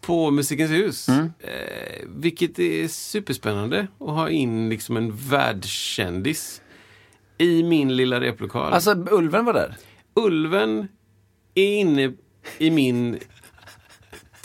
[0.00, 1.08] på Musikens hus.
[1.08, 1.32] Mm.
[1.40, 6.62] Eh, vilket är superspännande att ha in liksom en världskändis
[7.38, 8.72] i min lilla replokal.
[8.72, 9.76] Alltså, Ulven var där?
[10.14, 10.88] Ulven
[11.54, 12.12] är inne
[12.58, 13.18] i min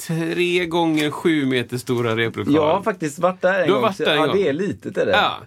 [0.07, 2.53] tre gånger sju meter stora replokal.
[2.53, 3.81] Jag har faktiskt varit där en Du har gång.
[3.81, 4.35] varit där en ja, gång.
[4.35, 5.11] det är litet är det.
[5.11, 5.37] Ja.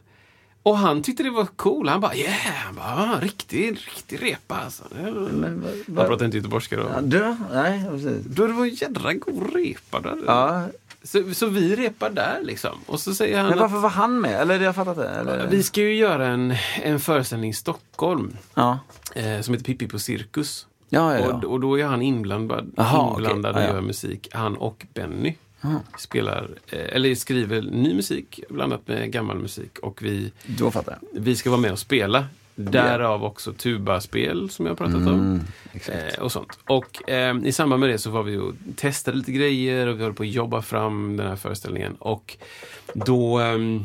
[0.67, 1.89] Och han tyckte det var cool.
[1.89, 2.55] Han bara yeah!
[2.65, 4.85] Han bara, ah, riktig, riktig repa alltså.
[4.91, 6.83] Men, vad, Han vad, pratar inte göteborgska då.
[6.83, 8.25] ja, du, nej, precis.
[8.27, 10.19] Då det var en jädra god repa där.
[10.27, 10.67] Ja,
[11.03, 12.71] Så, så vi repar där liksom.
[12.87, 14.41] Och så säger han men att varför var han med?
[14.41, 15.09] Eller jag fattat det?
[15.09, 15.47] Eller?
[15.47, 18.37] vi ska ju göra en, en föreställning i Stockholm.
[18.55, 18.79] Ja.
[19.15, 20.67] Eh, som heter Pippi på cirkus.
[20.89, 21.35] Ja, ja, ja.
[21.35, 23.11] Och, och då är han inblandad, okej.
[23.11, 23.69] inblandad ja.
[23.69, 24.29] och gör musik.
[24.33, 25.35] Han och Benny
[25.99, 29.79] spelar, eh, eller skriver ny musik blandat med gammal musik.
[29.79, 31.21] Och vi, Då fattar jag.
[31.21, 32.27] vi ska vara med och spela.
[32.55, 35.09] Därav också tubaspel som jag har pratat om.
[35.09, 35.41] Mm,
[35.73, 36.19] exakt.
[36.19, 36.59] Eh, och sånt.
[36.65, 40.03] Och eh, i samband med det så var vi och testade lite grejer och vi
[40.03, 41.95] höll på att jobba fram den här föreställningen.
[41.99, 42.37] Och
[42.95, 43.39] då...
[43.39, 43.85] ehm,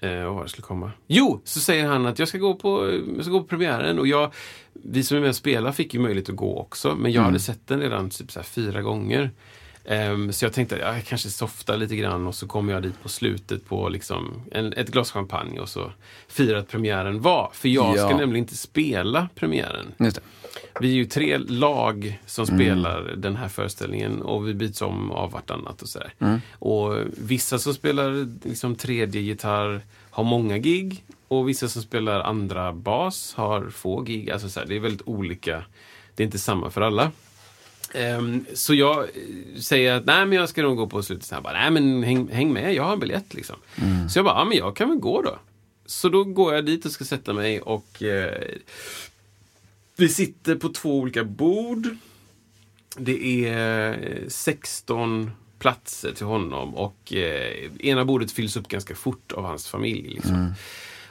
[0.00, 0.90] Eh, vad var det skulle komma?
[1.06, 4.06] Jo, så säger han att jag ska gå på, jag ska gå på premiären och
[4.06, 4.32] jag,
[4.72, 7.40] vi som är med och spelar fick ju möjlighet att gå också, men jag hade
[7.40, 9.30] sett den redan typ så fyra gånger.
[9.90, 13.02] Ehm, så jag tänkte att jag kanske softar lite grann och så kommer jag dit
[13.02, 15.92] på slutet på liksom en, ett glas champagne och så
[16.28, 17.50] firar att premiären var.
[17.54, 18.16] För jag ska Ja.
[18.16, 19.94] nämligen inte spela premiären.
[20.80, 25.30] Vi är ju tre lag som spelar den här föreställningen och vi byts om av
[25.30, 26.12] vartannat och sådär.
[26.58, 29.80] Och vissa som spelar liksom tredje gitarr
[30.10, 34.30] har många gig och vissa som spelar andra bas har få gig.
[34.30, 35.64] Alltså så här, det är väldigt olika.
[36.14, 37.10] Det är inte samma för alla.
[37.94, 41.24] Ehm, så jag eh, säger att nej men jag ska nog gå på slutet.
[41.26, 43.56] Så han bara, nej men häng, häng med, jag har en biljett liksom.
[44.10, 45.38] Så jag bara, ja men jag kan väl gå då.
[45.86, 48.42] Så då går jag dit och ska sätta mig och eh,
[49.96, 51.88] vi sitter på två olika bord.
[52.96, 59.32] Det är eh, 16 platser till honom och eh, ena bordet fylls upp ganska fort
[59.32, 60.08] av hans familj.
[60.08, 60.54] Liksom.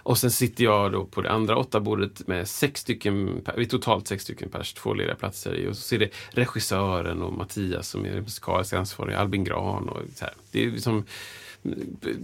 [0.08, 3.70] Och sen sitter jag då på det andra åtta bordet med sex stycken, vi är
[3.70, 5.68] totalt sex stycken pers, två lediga platser i.
[5.68, 10.26] Och så är det regissören och Mattias som är musikaliskt ansvarig, Albin Gran och så
[10.26, 10.34] här.
[10.52, 11.06] Det är liksom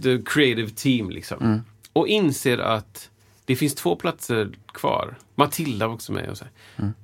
[0.02, 1.64] the creative team liksom.
[1.92, 3.10] Och inser att
[3.44, 5.14] det finns två platser kvar.
[5.34, 6.44] Matilda var också med och så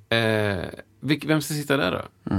[0.08, 0.58] här.
[0.60, 0.68] Eh,
[1.00, 2.34] vem ska sitta där då?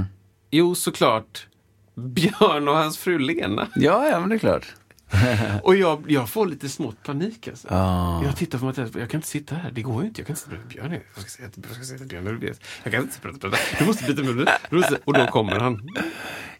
[0.50, 1.46] Jo, såklart
[1.94, 3.68] Björn och hans fru Lena.
[3.74, 4.74] Ja, ja, men det är klart.
[5.62, 7.68] Och jag, jag får lite smått panik alltså.
[7.70, 8.24] Ja.
[8.24, 10.20] Jag tittar på Mattias, jag kan inte sitta här, det går ju inte.
[10.20, 10.92] Jag kan inte sitta bredvid Björn.
[11.14, 13.38] Jag ska säga till- jag ska säga till Björn, det är- jag kan inte prata,
[13.38, 13.56] prata.
[13.78, 14.22] Du måste byta
[14.70, 15.88] måste- Och då kommer han.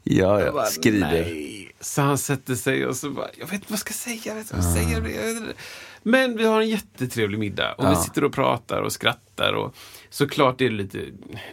[0.03, 0.53] Ja, ja.
[0.53, 1.11] bara, Skriver.
[1.13, 1.59] Nej.
[1.81, 4.35] Så han sätter sig och så bara, jag vet inte vad jag ska säga, jag
[4.35, 5.03] vet inte vad jag ska
[5.41, 5.53] säga.
[6.03, 7.95] Men vi har en jättetrevlig middag och vi Ja.
[8.03, 9.53] sitter och pratar och skrattar.
[9.53, 9.75] Och
[10.11, 10.99] såklart är det lite,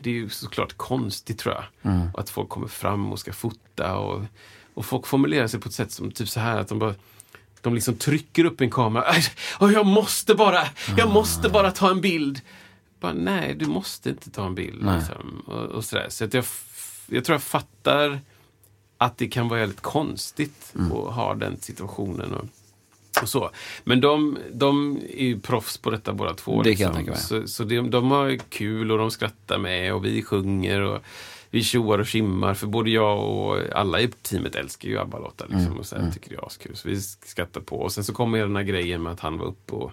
[0.02, 1.92] det är ju såklart konstigt tror jag.
[1.94, 2.08] Mm.
[2.18, 4.22] Att folk kommer fram och ska fota och,
[4.80, 6.96] och folk formulerar sig på ett sätt som typ så här att de bara
[7.62, 9.06] de liksom trycker upp en kamera.
[9.60, 10.64] Åh, jag måste bara,
[10.98, 11.14] jag Ah.
[11.14, 12.42] måste bara ta en bild.
[13.00, 14.76] Bara, nej, du måste inte ta en bild.
[14.96, 15.44] Liksom.
[15.48, 16.06] Och, och sådär.
[16.10, 16.46] Så att jag,
[17.08, 18.20] jag tror jag fattar
[18.98, 20.92] att det kan vara väldigt konstigt Mm.
[20.92, 22.34] att ha den situationen.
[22.34, 22.46] Och,
[23.22, 23.50] och så.
[23.84, 26.62] Men de, de är ju proffs på detta båda två.
[26.64, 27.20] Det kan jag tänka mig.
[27.20, 31.02] Så, så de, de har kul och de skrattar med och vi sjunger och
[31.52, 32.54] vi tjoar och skimmar.
[32.54, 35.46] För både jag och alla i teamet älskar ju ABBA-låtar.
[35.50, 35.80] Liksom, Mm.
[35.80, 36.76] och så här, tycker det är askul.
[36.76, 37.76] Så vi skrattar på.
[37.76, 39.92] Och sen så kommer den här grejen med att han var uppe och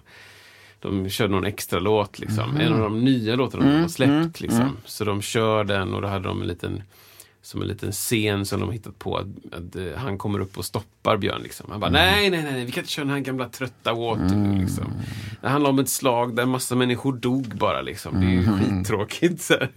[0.79, 2.19] de körde någon extra låt.
[2.19, 2.49] Liksom.
[2.49, 2.61] Mm.
[2.61, 4.41] En av de nya låtarna de har släppt.
[4.41, 4.77] Liksom.
[4.85, 6.83] Så de kör den och då hade de en liten
[7.41, 9.17] som en liten scen som de hittat på.
[9.17, 11.41] Att, att eh, han kommer upp och stoppar Björn.
[11.43, 11.67] Liksom.
[11.71, 14.59] Han bara, nej, nej, nej, vi kan inte köra den här gamla trötta Waterloo.
[14.61, 14.85] Liksom.
[15.41, 17.81] Det handlar om ett slag där massa människor dog bara.
[17.81, 18.19] Liksom.
[18.21, 19.41] Det är ju skittråkigt.
[19.41, 19.53] Så.
[19.53, 19.69] här.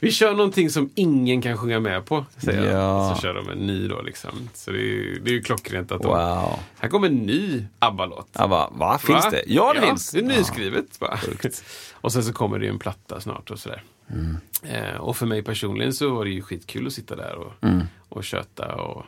[0.00, 3.14] Vi kör någonting som ingen kan sjunga med på, säger Ja.
[3.14, 4.02] Så kör de en ny då.
[4.02, 4.30] Liksom.
[4.54, 6.08] Så det är ju det är ju klockrent att de...
[6.08, 6.58] Wow.
[6.78, 8.32] Här kommer en ny ABBA-låt.
[8.32, 8.98] Bara, va?
[8.98, 9.30] Finns Va?
[9.30, 9.42] det?
[9.46, 10.10] Ja, det finns.
[10.10, 10.98] Det är nyskrivet.
[11.00, 11.18] bara.
[11.94, 13.82] och sen så kommer det ju en platta snart och sådär.
[14.10, 14.36] Mm.
[14.62, 17.82] Eh, och för mig personligen så var det ju skitkul att sitta där och, Mm.
[18.08, 19.04] och köta och,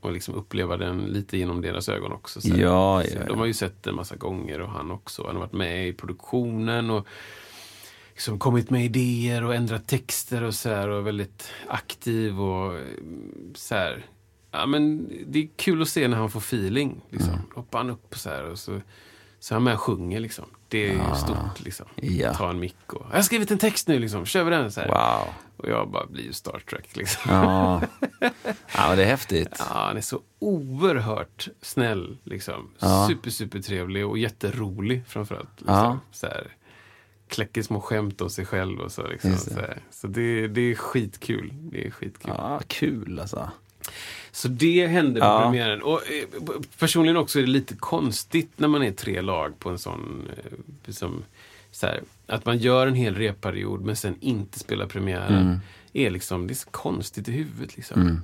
[0.00, 2.40] och liksom uppleva den lite genom deras ögon också.
[2.42, 5.26] Ja, Så ja, De har ju sett den massa gånger och han också.
[5.26, 7.06] Han har varit med i produktionen och
[8.18, 12.82] liksom kommit med idéer och ändrat texter och så här och väldigt aktiv och eh,
[13.54, 14.06] så här.
[14.50, 17.00] Ja, men det är kul att se när han får feeling.
[17.10, 17.32] Liksom.
[17.32, 17.44] Mm.
[17.54, 18.80] Hoppar han upp så här och så,
[19.40, 20.20] så han med och sjunger.
[20.20, 20.44] Liksom.
[20.68, 21.64] Det är ju stort.
[21.64, 21.86] Liksom.
[21.96, 22.34] Ja.
[22.34, 23.06] Ta en mick och...
[23.10, 24.26] Jag har skrivit en text nu, liksom.
[24.26, 24.72] kör vi den?
[24.72, 24.88] Så här.
[24.88, 25.34] Wow.
[25.56, 26.96] Och jag bara blir ju Star Trek.
[26.96, 27.32] Liksom.
[27.32, 27.82] Ja.
[28.76, 29.56] ja, det är häftigt.
[29.58, 32.18] Ja, han är så oerhört snäll.
[32.24, 32.70] Liksom.
[32.78, 33.06] Ja.
[33.08, 35.60] Super, super trevlig och jätterolig framförallt.
[35.60, 35.74] Liksom.
[35.74, 35.98] Ja.
[36.12, 36.57] Så här,
[37.28, 39.06] kläcker små skämt om sig själv och så.
[39.06, 39.36] Liksom.
[39.36, 39.50] Så,
[39.90, 41.50] så det, det är skitkul.
[41.54, 42.32] Det är skitkul.
[42.36, 43.50] Ja, kul alltså.
[44.30, 45.42] Så det hände på Ja.
[45.42, 45.82] premiären.
[45.82, 46.28] Och eh,
[46.78, 50.28] personligen också är det lite konstigt när man är tre lag på en sån...
[50.36, 51.24] Eh, som,
[51.70, 55.42] så här, att man gör en hel repperiod men sen inte spelar premiären.
[55.46, 55.58] Mm.
[55.92, 57.76] Är liksom, det är så konstigt i huvudet.
[57.76, 58.20] Liksom.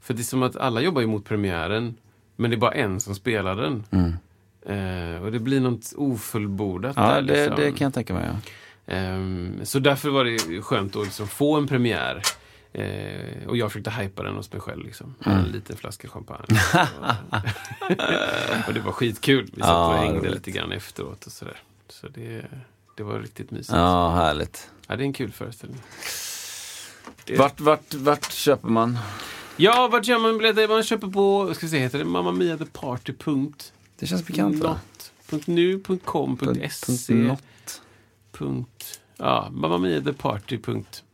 [0.00, 1.94] För det är som att alla jobbar mot premiären
[2.36, 3.84] men det är bara en som spelar den.
[4.66, 6.92] Eh, och det blir något ofullbordat.
[6.96, 7.22] Ja, där.
[7.22, 7.56] det, liksom.
[7.56, 8.28] det kan jag tänka mig.
[8.32, 8.92] Ja.
[8.94, 12.22] Ehm, så därför var det skönt att liksom få en premiär.
[12.72, 14.84] Eh, och jag försökte hypa den hos mig själv.
[14.84, 15.14] Liksom.
[15.26, 15.38] Mm.
[15.38, 16.60] En liten flaska champagne.
[18.66, 19.44] och det var skitkul.
[19.54, 20.32] Vi satt Ja, och hängde roligt.
[20.34, 21.56] lite grann efteråt och sådär.
[21.88, 22.44] Så det,
[22.96, 23.72] det var riktigt mysigt.
[23.72, 23.78] Ja.
[23.78, 24.70] ja, härligt.
[24.86, 25.80] det är en kul föreställning.
[27.24, 28.98] Det- Vart, vart, vart köper man?
[29.56, 30.68] Ja, vart gör man biljetter?
[30.68, 33.12] Man köper på, ska vi se, heter det Mamma Mia The Party.
[33.12, 34.68] punkt Det känns bekant va?
[34.70, 37.82] not, punkt nu, punkt com, punkt Punkt- se, punkt not.
[38.32, 40.58] punkt, ja, Mamma Mia The Party.
[40.58, 41.04] punkt.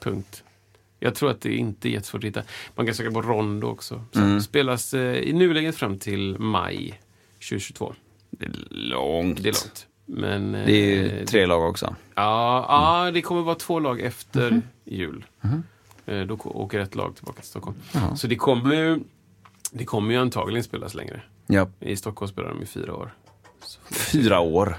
[0.00, 0.42] Punkt.
[1.00, 2.42] Jag tror att det inte är jättesvårt att hitta.
[2.74, 4.04] Man kan söka på Rondo också.
[4.12, 4.40] Så Mm.
[4.40, 7.00] Spelas eh, i nuläget fram till maj
[7.34, 7.94] 2022.
[8.30, 9.42] Det är långt.
[9.42, 9.86] Det är långt.
[10.06, 11.96] Men, eh, Det är ju tre lag också.
[12.14, 12.66] Ja,
[13.04, 15.24] ja, det kommer vara två lag efter jul.
[16.06, 17.76] Eh, Då åker ett lag tillbaka till Stockholm.
[18.16, 19.00] Så det kommer ju,
[19.72, 21.22] det kommer ju antagligen spelas längre.
[21.50, 21.68] Ja.
[21.80, 23.14] I Stockholm spelar de i fyra år.
[23.90, 24.76] Fyra år.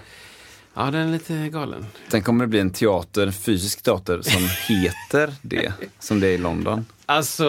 [0.73, 1.85] Ja, den är lite galen.
[2.07, 5.73] Sen kommer det bli en teater, en fysisk teater, som heter det.
[5.99, 6.85] Som det är i London.
[7.05, 7.45] Alltså,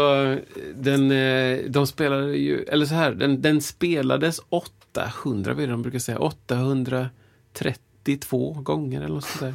[0.75, 5.73] den, eh, de spelade ju, eller så här, den, den spelades 800, vad är det
[5.73, 9.55] de brukar säga, 832 gånger eller något sånt där.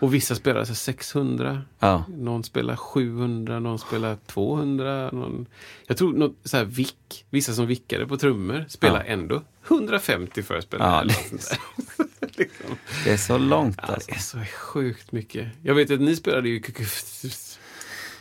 [0.00, 2.04] Och vissa spelar så 600, Ja.
[2.08, 5.10] någon spelar 700, någon spelar 200.
[5.12, 5.46] Någon,
[5.86, 10.92] jag tror något så här vick, vissa som vickade på trummor spelar ändå 150 föreställningar.
[10.94, 11.60] Ja, eller det- något sånt
[12.20, 12.28] där.
[12.36, 12.66] liksom.
[13.04, 14.10] Det är så långt ja, alltså.
[14.10, 15.48] det är så sjukt mycket.
[15.62, 16.60] Jag vet att ni spelade ju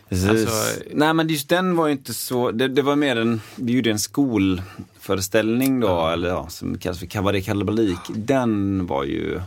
[0.09, 0.30] Precis.
[0.30, 3.71] Alltså- Nej men just den var ju inte så, det, det var mer en, vi
[3.73, 7.99] gjorde en skolföreställning då, eller ja, som kallas för Cabaret Kalabalik.
[8.15, 9.41] Den var ju,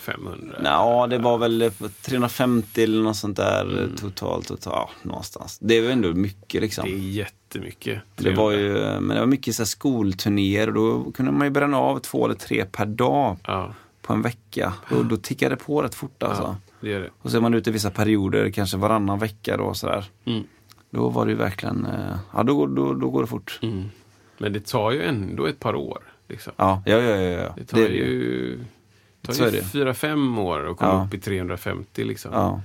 [0.00, 0.56] 500.
[0.64, 1.70] ja det var väl
[2.02, 3.96] 350 eller något sånt där Mm.
[3.96, 5.58] totalt, totalt, ja någonstans.
[5.60, 6.84] Det var ändå mycket liksom.
[6.84, 8.00] Det är jättemycket.
[8.16, 11.50] Det var ju, men det var mycket så här skolturnéer och då kunde man ju
[11.50, 14.72] bränna av två eller tre per dag Ja, på en vecka.
[14.90, 16.42] Och då tickade det på rätt fort alltså.
[16.42, 17.10] ja, det är det.
[17.22, 20.04] Och så är man ute i vissa perioder, kanske varannan vecka då sådär.
[20.24, 20.42] Mm.
[20.90, 23.58] Då var det ju verkligen, eh, ja då, då, då går det fort.
[23.62, 23.84] Mm.
[24.38, 26.02] Men det tar ju ändå ett par år.
[26.28, 26.52] Liksom.
[26.56, 27.16] Ja, ja, ja.
[27.16, 27.54] ja.
[27.56, 28.60] Det tar är det ju,
[29.22, 29.64] tar Så är ju det.
[29.64, 31.04] fyra, fem år att komma Ja.
[31.06, 32.04] upp i 350.
[32.04, 32.32] Liksom.
[32.34, 32.60] Ja,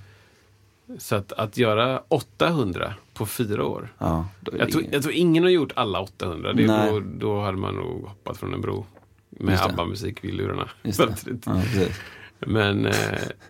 [0.97, 3.93] Så att, att göra 800 på fyra år.
[3.97, 4.28] ja.
[4.45, 6.53] Jag det tror, jag tror ingen har gjort alla 800.
[6.53, 8.86] Det, då, då hade man nog hoppat från en bro.
[9.30, 9.64] Med det.
[9.64, 10.70] ABBA-musik vid lurarna.
[10.82, 10.93] Det.
[10.93, 11.45] Samtidigt.
[11.45, 11.62] Ja.
[12.39, 12.93] Men, eh,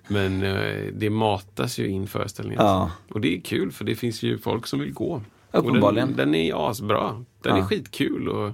[0.08, 2.66] men eh, det matas ju in föreställningen.
[2.66, 2.91] Ja.
[3.10, 5.22] Och det är kul för det finns ju folk som vill gå.
[5.51, 6.10] Uppenbarligen.
[6.10, 7.24] Och den, den är asbra.
[7.41, 7.64] Den Ja.
[7.64, 8.28] är skitkul.
[8.30, 8.51] Och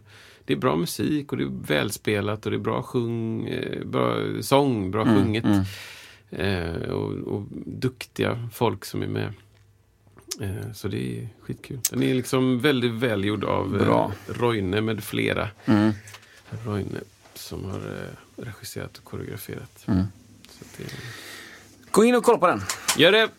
[0.52, 4.18] det är bra musik och det är välspelat och det är bra, sjung, eh, bra
[4.42, 5.46] sång, bra Mm, sjunget.
[6.30, 9.34] Eh, och, och duktiga folk som är med.
[10.42, 11.80] Eh, så det är skitkul.
[11.92, 14.12] Den är liksom väldigt välgjord av Bra.
[14.28, 15.50] eh, Roine med flera.
[15.66, 15.92] Mm.
[16.66, 16.98] Roine
[17.34, 19.84] som har eh, regisserat och koreograferat.
[19.88, 20.04] Mm.
[20.78, 20.84] Det,
[21.92, 22.62] Gå in och kolla på den.
[22.98, 23.30] Gör det!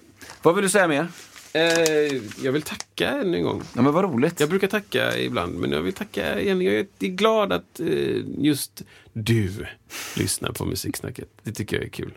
[0.43, 1.09] Vad vill du säga mer?
[1.55, 3.63] Eh, jag vill tacka än en gång.
[3.75, 4.41] Ja men vad roligt.
[4.41, 6.61] Jag brukar tacka ibland, men jag vill tacka igen.
[6.61, 8.83] Jag är glad att eh, just
[9.13, 9.67] du
[10.17, 11.29] lyssnar på Musiksnacket.
[11.43, 12.13] Det tycker jag är kul.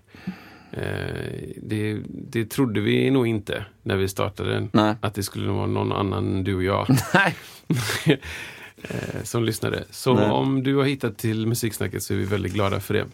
[0.72, 4.68] Eh, det, det trodde vi nog inte när vi startade.
[4.72, 4.96] Nej.
[5.02, 7.36] Att det skulle vara någon annan än du och jag Nej.
[9.24, 9.84] som lyssnade.
[9.90, 10.30] Så Nej.
[10.30, 13.06] om du har hittat till Musiksnacket så är vi väldigt glada för det.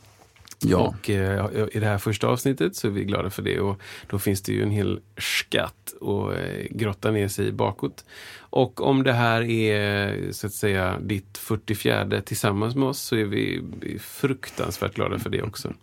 [0.64, 0.78] Ja.
[0.78, 3.60] Och eh, i det här första avsnittet så är vi glada för det.
[3.60, 8.06] Och då finns det ju en hel skatt att eh, grotta ner sig i bakåt.
[8.40, 13.26] Och om det här är så att säga ditt 44 tillsammans med oss så är
[13.26, 15.74] vi vi är fruktansvärt glada för det också.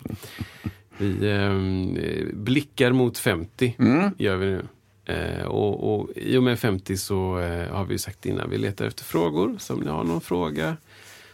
[0.99, 4.11] Vi eh, blickar mot 50, Mm.
[4.19, 4.63] gör vi nu.
[5.05, 8.85] Eh, och, och i och med 50 så eh, har vi sagt innan, vi letar
[8.87, 9.57] efter frågor.
[9.59, 10.77] Så om ni har någon fråga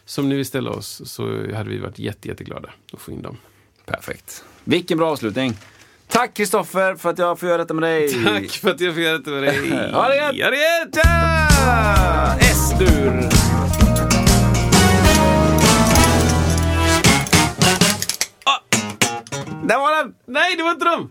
[0.05, 3.37] som ni vill ställa oss så hade vi varit jätte, jätteglada att få in dem.
[3.87, 4.45] Perfekt.
[4.65, 5.55] Vilken bra avslutning.
[6.09, 8.25] Tack Kristoffer för att jag får göra detta med dig.
[8.25, 9.71] Tack för att jag fick göra det med dig.
[9.93, 10.45] Ha det gött!
[10.45, 10.97] Ha det gött!
[11.05, 12.37] Ja!
[12.41, 13.31] S-dur.
[19.67, 20.15] Där var den!
[20.27, 21.11] Nej, det var inte dem!